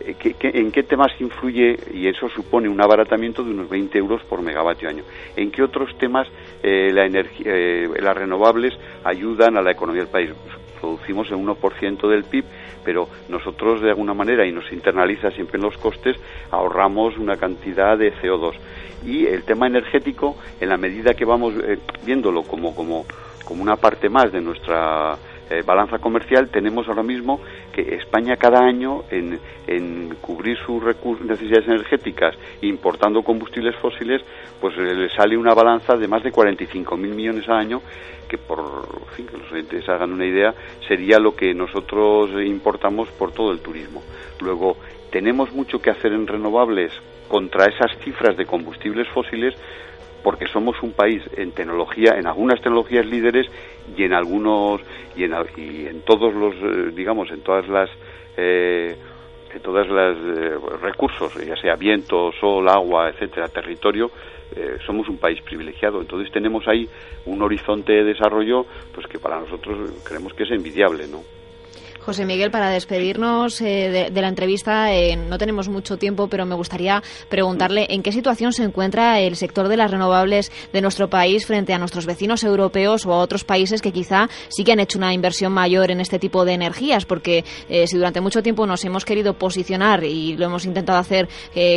Eh, 0.00 0.16
en 0.40 0.72
qué 0.72 0.82
temas 0.82 1.12
influye 1.20 1.78
y 1.92 2.08
eso 2.08 2.28
supone 2.28 2.68
un 2.68 2.80
abaratamiento 2.80 3.42
de 3.42 3.50
unos 3.50 3.68
20 3.68 3.98
euros 3.98 4.22
por 4.24 4.42
megavatio 4.42 4.88
año? 4.88 5.04
¿En 5.36 5.50
qué 5.50 5.62
otros 5.62 5.96
temas 5.98 6.28
eh, 6.62 6.90
la 6.92 7.06
energía, 7.06 7.52
las 8.00 8.16
renovables 8.16 8.74
ayudan 9.04 9.56
a 9.56 9.62
la 9.62 9.72
economía 9.72 10.02
del 10.02 10.10
país? 10.10 10.30
Producimos 10.80 11.30
el 11.30 11.36
1% 11.36 12.08
del 12.08 12.24
PIB 12.24 12.44
pero 12.84 13.08
nosotros 13.28 13.80
de 13.80 13.90
alguna 13.90 14.14
manera, 14.14 14.46
y 14.46 14.52
nos 14.52 14.70
internaliza 14.72 15.30
siempre 15.30 15.58
en 15.58 15.64
los 15.64 15.76
costes, 15.76 16.16
ahorramos 16.50 17.16
una 17.18 17.36
cantidad 17.36 17.96
de 17.96 18.12
CO2. 18.14 18.54
Y 19.04 19.26
el 19.26 19.44
tema 19.44 19.66
energético, 19.66 20.36
en 20.60 20.68
la 20.68 20.76
medida 20.76 21.14
que 21.14 21.24
vamos 21.24 21.54
eh, 21.62 21.78
viéndolo 22.04 22.42
como, 22.42 22.74
como, 22.74 23.06
como 23.44 23.62
una 23.62 23.76
parte 23.76 24.08
más 24.08 24.32
de 24.32 24.40
nuestra 24.40 25.16
eh, 25.48 25.62
balanza 25.64 25.98
comercial, 25.98 26.48
tenemos 26.48 26.88
ahora 26.88 27.02
mismo 27.02 27.40
que 27.72 27.96
España 27.96 28.36
cada 28.36 28.60
año 28.60 29.04
en, 29.10 29.38
en 29.66 30.14
cubrir 30.20 30.58
sus 30.58 30.82
necesidades 31.20 31.68
energéticas 31.68 32.36
importando 32.62 33.22
combustibles 33.22 33.76
fósiles, 33.76 34.22
pues 34.60 34.76
eh, 34.76 34.94
le 34.94 35.08
sale 35.10 35.36
una 35.36 35.54
balanza 35.54 35.96
de 35.96 36.08
más 36.08 36.22
de 36.22 36.32
45.000 36.32 36.96
millones 36.96 37.48
al 37.48 37.56
año 37.56 37.82
que 38.30 38.38
por 38.38 38.86
fin, 39.16 39.26
que 39.26 39.36
los 39.36 39.50
oyentes 39.50 39.88
hagan 39.88 40.12
una 40.12 40.24
idea, 40.24 40.54
sería 40.86 41.18
lo 41.18 41.34
que 41.34 41.52
nosotros 41.52 42.30
importamos 42.44 43.08
por 43.10 43.32
todo 43.32 43.50
el 43.50 43.58
turismo. 43.58 44.02
Luego, 44.40 44.76
tenemos 45.10 45.52
mucho 45.52 45.80
que 45.80 45.90
hacer 45.90 46.12
en 46.12 46.28
renovables 46.28 46.92
contra 47.26 47.66
esas 47.66 47.98
cifras 47.98 48.36
de 48.36 48.46
combustibles 48.46 49.08
fósiles 49.08 49.54
porque 50.22 50.46
somos 50.46 50.82
un 50.82 50.92
país 50.92 51.22
en 51.36 51.52
tecnología, 51.52 52.14
en 52.18 52.26
algunas 52.26 52.60
tecnologías 52.60 53.06
líderes 53.06 53.46
y 53.96 54.04
en 54.04 54.12
algunos 54.12 54.80
y 55.16 55.24
en, 55.24 55.34
y 55.56 55.86
en 55.86 56.02
todos 56.02 56.34
los, 56.34 56.54
eh, 56.54 56.92
digamos, 56.94 57.30
en 57.30 57.40
todas 57.40 57.68
las 57.68 57.90
eh, 58.36 58.96
en 59.54 59.60
todas 59.62 59.88
las 59.88 60.16
eh, 60.16 60.56
recursos, 60.80 61.34
ya 61.44 61.56
sea 61.56 61.74
viento, 61.74 62.30
sol, 62.40 62.68
agua, 62.68 63.08
etcétera, 63.10 63.48
territorio, 63.48 64.10
eh, 64.54 64.78
somos 64.86 65.08
un 65.08 65.18
país 65.18 65.40
privilegiado. 65.42 66.00
Entonces 66.00 66.32
tenemos 66.32 66.66
ahí 66.68 66.88
un 67.26 67.42
horizonte 67.42 67.92
de 67.92 68.04
desarrollo 68.04 68.66
pues 68.94 69.06
que 69.06 69.18
para 69.18 69.40
nosotros 69.40 69.90
creemos 70.04 70.34
que 70.34 70.44
es 70.44 70.50
envidiable, 70.50 71.06
¿no? 71.08 71.39
José 72.04 72.24
Miguel, 72.24 72.50
para 72.50 72.70
despedirnos 72.70 73.60
eh, 73.60 74.10
de, 74.10 74.20
la 74.22 74.28
entrevista, 74.28 74.92
eh, 74.92 75.16
no 75.16 75.36
tenemos 75.36 75.68
mucho 75.68 75.98
tiempo, 75.98 76.28
pero 76.28 76.46
me 76.46 76.54
gustaría 76.54 77.02
preguntarle 77.28 77.86
en 77.90 78.02
qué 78.02 78.10
situación 78.10 78.54
se 78.54 78.64
encuentra 78.64 79.20
el 79.20 79.36
sector 79.36 79.68
de 79.68 79.76
las 79.76 79.90
renovables 79.90 80.50
de 80.72 80.80
nuestro 80.80 81.10
país 81.10 81.44
frente 81.44 81.74
a 81.74 81.78
nuestros 81.78 82.06
vecinos 82.06 82.42
europeos 82.42 83.04
o 83.04 83.12
a 83.12 83.18
otros 83.18 83.44
países 83.44 83.82
que 83.82 83.92
quizá 83.92 84.30
sí 84.48 84.64
que 84.64 84.72
han 84.72 84.80
hecho 84.80 84.96
una 84.96 85.12
inversión 85.12 85.52
mayor 85.52 85.90
en 85.90 86.00
este 86.00 86.18
tipo 86.18 86.46
de 86.46 86.54
energías, 86.54 87.04
porque 87.04 87.44
eh, 87.68 87.86
si 87.86 87.98
durante 87.98 88.22
mucho 88.22 88.42
tiempo 88.42 88.66
nos 88.66 88.82
hemos 88.84 89.04
querido 89.04 89.34
posicionar 89.34 90.02
y 90.02 90.38
lo 90.38 90.46
hemos 90.46 90.64
intentado 90.64 90.98
hacer 90.98 91.28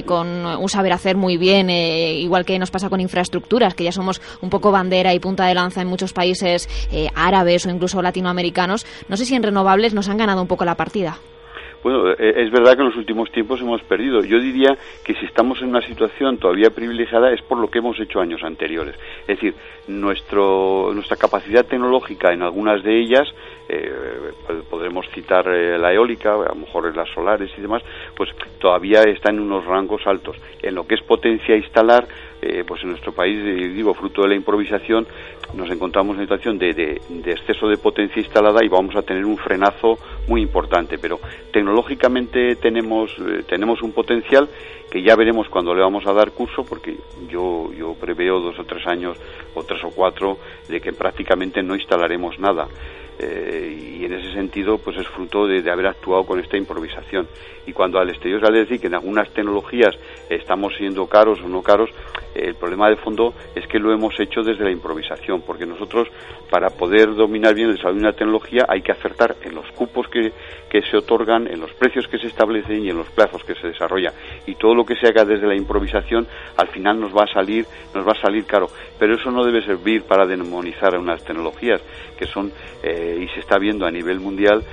con 0.06 0.46
un 0.46 0.70
saber 0.70 0.94
hacer 0.94 1.18
muy 1.18 1.38
bien, 1.38 1.70
igual 1.70 2.46
que 2.46 2.58
nos 2.60 2.72
pasa 2.72 2.90
con 2.90 3.02
infraestructuras, 3.02 3.74
que 3.74 3.84
ya 3.84 3.92
somos 3.92 4.22
un 4.42 4.50
poco 4.50 4.72
bandera 4.72 5.14
y 5.14 5.20
punta 5.20 5.46
de 5.48 5.54
lanza 5.54 5.82
en 5.82 5.88
muchos 5.88 6.14
países 6.14 6.70
árabes 7.14 7.66
o 7.66 7.70
incluso 7.70 8.02
latinoamericanos, 8.02 8.86
no 9.10 9.18
sé 9.18 9.26
si 9.26 9.36
en 9.36 9.44
renovables 9.44 9.94
nos 9.94 10.10
han 10.10 10.13
ganado 10.18 10.42
un 10.42 10.48
poco 10.48 10.66
la 10.66 10.76
partida. 10.76 11.18
Bueno, 11.84 12.12
eh, 12.12 12.34
es 12.38 12.50
verdad 12.50 12.76
que 12.76 12.82
en 12.82 12.88
los 12.88 12.96
últimos 12.96 13.30
tiempos 13.30 13.60
hemos 13.60 13.82
perdido. 13.84 14.22
Yo 14.22 14.40
diría 14.40 14.78
que 15.04 15.14
si 15.16 15.26
estamos 15.26 15.62
en 15.62 15.68
una 15.68 15.86
situación 15.86 16.38
todavía 16.38 16.70
privilegiada 16.70 17.34
es 17.34 17.42
por 17.42 17.58
lo 17.58 17.70
que 17.70 17.80
hemos 17.80 18.00
hecho 18.00 18.22
años 18.22 18.42
anteriores. 18.44 18.96
Es 19.22 19.36
decir, 19.36 19.54
nuestro, 19.88 20.92
nuestra 20.94 21.18
capacidad 21.18 21.66
tecnológica 21.66 22.32
en 22.32 22.42
algunas 22.42 22.82
de 22.84 23.02
ellas, 23.02 23.28
eh, 23.70 24.32
podremos 24.70 25.06
citar 25.14 25.48
eh, 25.48 25.78
la 25.78 25.94
eólica, 25.94 26.34
a 26.34 26.50
lo 26.50 26.56
mejor 26.56 26.96
las 26.96 27.10
solares 27.10 27.52
y 27.58 27.62
demás, 27.62 27.84
pues 28.16 28.30
todavía 28.60 29.04
está 29.04 29.32
en 29.32 29.40
unos 29.40 29.66
rangos 29.66 30.06
altos. 30.06 30.38
En 30.62 30.76
lo 30.76 30.86
que 30.86 30.96
es 30.96 31.02
potencia 31.02 31.56
instalar, 31.56 32.08
eh, 32.46 32.66
pues 32.68 32.84
en 32.84 32.90
nuestro 32.90 33.14
país, 33.14 33.40
eh, 33.40 33.70
digo, 33.70 33.94
fruto 33.94 34.24
de 34.24 34.28
la 34.28 34.36
improvisación, 34.36 35.08
nos 35.54 35.70
encontramos 35.70 36.16
en 36.16 36.22
una 36.22 36.26
situación 36.26 36.58
de, 36.58 36.74
de, 36.74 37.32
exceso 37.32 37.70
de 37.70 37.78
potencia 37.78 38.22
instalada 38.22 38.66
y 38.66 38.68
vamos 38.68 38.98
a 38.98 39.02
tener 39.02 39.24
un 39.24 39.38
frenazo 39.38 39.98
muy 40.28 40.42
importante. 40.42 40.98
Pero 40.98 41.20
tecnológicamente 41.52 42.58
tenemos, 42.58 43.12
eh, 43.20 43.44
tenemos 43.48 43.82
un 43.82 43.94
potencial 43.94 44.50
que 44.92 45.02
ya 45.02 45.16
veremos 45.16 45.48
cuando 45.48 45.74
le 45.74 45.82
vamos 45.82 46.06
a 46.06 46.12
dar 46.12 46.32
curso, 46.32 46.66
porque 46.66 46.98
yo, 47.30 47.72
yo 47.78 47.94
preveo 47.94 48.42
dos 48.42 48.60
o 48.60 48.66
tres 48.66 48.86
años 48.88 49.18
o 49.56 49.64
tres 49.64 49.82
o 49.86 49.92
cuatro 49.92 50.38
de 50.68 50.82
que 50.82 50.92
prácticamente 50.92 51.64
no 51.64 51.76
instalaremos 51.76 52.40
nada. 52.40 52.68
Eh, 53.20 53.98
y 54.00 54.06
en 54.06 54.14
ese 54.14 54.34
sentido 54.34 54.78
pues 54.78 54.98
es 54.98 55.08
fruto 55.08 55.46
de, 55.48 55.70
haber 55.70 55.88
actuado 55.88 56.24
con 56.26 56.40
esta 56.40 56.58
improvisación. 56.58 57.28
Y 57.66 57.74
cuando 57.74 58.00
al 58.00 58.10
exterior 58.10 58.42
sale 58.42 58.60
decir 58.60 58.80
que 58.80 58.88
en 58.88 58.96
algunas 58.96 59.30
tecnologías 59.34 59.96
estamos 60.30 60.76
siendo 60.76 61.08
caros 61.08 61.40
o 61.42 61.48
no 61.48 61.62
caros 61.62 61.90
el 62.36 62.56
problema 62.56 62.90
de 62.90 62.96
fondo 62.96 63.34
es 63.56 63.68
que 63.68 63.80
lo 63.80 63.94
hemos 63.94 64.20
hecho 64.20 64.42
desde 64.42 64.64
la 64.64 64.72
improvisación 64.72 65.42
porque 65.42 65.66
nosotros 65.66 66.08
para 66.50 66.70
poder 66.72 67.14
dominar 67.14 67.54
bien 67.54 67.70
el 67.70 67.76
desarrollo 67.76 68.00
de 68.00 68.08
una 68.08 68.16
tecnología 68.16 68.66
hay 68.68 68.82
que 68.82 68.92
acertar 68.92 69.36
en 69.44 69.56
los 69.56 69.70
cupos 69.72 70.08
que, 70.08 70.32
que 70.70 70.82
se 70.82 70.98
otorgan 70.98 71.48
en 71.48 71.60
los 71.60 71.72
precios 71.74 72.08
que 72.08 72.18
se 72.18 72.28
establecen 72.28 72.84
y 72.84 72.90
en 72.90 72.98
los 72.98 73.10
plazos 73.10 73.44
que 73.44 73.56
se 73.56 73.68
desarrolla. 73.68 74.14
Y 74.48 74.56
todo 74.56 74.74
lo 74.74 74.84
que 74.86 74.96
se 74.96 75.08
haga 75.08 75.26
desde 75.26 75.48
la 75.48 75.56
improvisación 75.56 76.28
al 76.58 76.68
final 76.70 77.00
nos 77.00 77.16
va 77.16 77.24
a 77.24 77.34
salir 77.34 77.66
nos 77.94 78.08
va 78.08 78.14
a 78.14 78.22
salir 78.22 78.46
caro. 78.46 78.68
Pero 78.98 79.16
eso 79.16 79.30
no 79.32 79.44
debe 79.44 79.62
servir 79.62 80.04
para 80.04 80.26
demonizar 80.26 80.96
a 80.96 81.00
unas 81.00 81.24
tecnologías 81.24 81.82
que 82.18 82.26
son 82.26 82.52
eh, 82.82 83.03
eh, 83.04 83.24
y 83.24 83.28
se 83.34 83.42
está 83.42 83.58
viendo 83.58 83.86
a 83.86 83.92
nivel 83.92 84.20
mundial, 84.20 84.64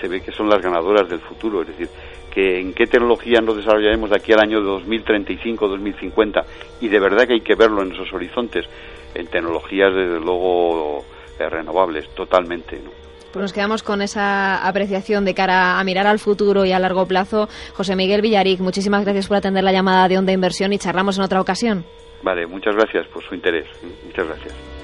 se, 0.00 0.08
ve 0.08 0.20
que 0.20 0.32
son 0.32 0.48
las 0.48 0.60
ganadoras 0.60 1.08
del 1.08 1.20
futuro. 1.20 1.62
Es 1.62 1.68
decir, 1.68 1.88
que 2.30 2.60
en 2.60 2.74
qué 2.74 2.86
tecnología 2.86 3.40
nos 3.40 3.56
desarrollaremos 3.56 4.10
de 4.10 4.16
aquí 4.16 4.32
al 4.32 4.40
año 4.40 4.60
2035, 4.60 5.68
2050, 5.68 6.42
y 6.80 6.88
de 6.88 7.00
verdad 7.00 7.26
que 7.26 7.34
hay 7.34 7.40
que 7.40 7.54
verlo 7.54 7.82
en 7.82 7.92
esos 7.92 8.12
horizontes, 8.12 8.66
en 9.14 9.26
tecnologías 9.26 9.94
desde 9.94 10.20
luego 10.20 11.04
eh, 11.38 11.48
renovables, 11.48 12.08
totalmente. 12.14 12.76
¿no? 12.76 12.90
Pues 13.32 13.42
nos 13.42 13.52
quedamos 13.52 13.82
con 13.82 14.02
esa 14.02 14.66
apreciación 14.66 15.24
de 15.24 15.34
cara 15.34 15.78
a 15.78 15.84
mirar 15.84 16.06
al 16.06 16.18
futuro 16.18 16.64
y 16.64 16.72
a 16.72 16.78
largo 16.78 17.06
plazo. 17.06 17.48
José 17.74 17.94
Miguel 17.96 18.22
Villaric, 18.22 18.60
muchísimas 18.60 19.04
gracias 19.04 19.28
por 19.28 19.36
atender 19.36 19.64
la 19.64 19.72
llamada 19.72 20.08
de 20.08 20.18
Onda 20.18 20.32
Inversión 20.32 20.72
y 20.72 20.78
charlamos 20.78 21.18
en 21.18 21.24
otra 21.24 21.40
ocasión. 21.40 21.84
Vale, 22.22 22.46
muchas 22.46 22.74
gracias 22.74 23.06
por 23.08 23.22
su 23.22 23.34
interés. 23.34 23.66
Muchas 24.04 24.26
gracias. 24.26 24.77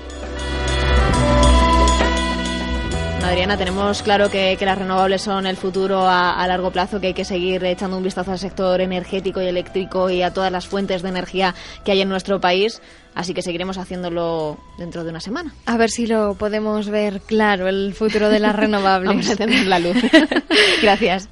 Adriana, 3.24 3.56
tenemos 3.56 4.02
claro 4.02 4.30
que, 4.30 4.56
las 4.60 4.78
renovables 4.78 5.22
son 5.22 5.46
el 5.46 5.56
futuro 5.56 6.06
a, 6.06 6.46
largo 6.46 6.70
plazo, 6.70 7.00
que 7.00 7.08
hay 7.08 7.14
que 7.14 7.24
seguir 7.24 7.64
echando 7.64 7.96
un 7.96 8.02
vistazo 8.02 8.32
al 8.32 8.38
sector 8.38 8.80
energético 8.82 9.40
y 9.40 9.46
eléctrico 9.46 10.10
y 10.10 10.22
a 10.22 10.32
todas 10.32 10.52
las 10.52 10.66
fuentes 10.68 11.02
de 11.02 11.08
energía 11.08 11.54
que 11.84 11.92
hay 11.92 12.02
en 12.02 12.08
nuestro 12.10 12.40
país. 12.40 12.82
Así 13.14 13.32
que 13.32 13.42
seguiremos 13.42 13.78
haciéndolo 13.78 14.58
dentro 14.76 15.04
de 15.04 15.10
una 15.10 15.20
semana. 15.20 15.54
A 15.64 15.76
ver 15.78 15.90
si 15.90 16.06
lo 16.06 16.34
podemos 16.34 16.90
ver 16.90 17.20
claro, 17.20 17.66
el 17.66 17.94
futuro 17.94 18.28
de 18.28 18.40
las 18.40 18.54
renovables. 18.56 19.08
Vamos 19.08 19.30
a 19.30 19.36
tener 19.36 19.66
la 19.66 19.78
luz. 19.78 19.96
Gracias. 20.82 21.28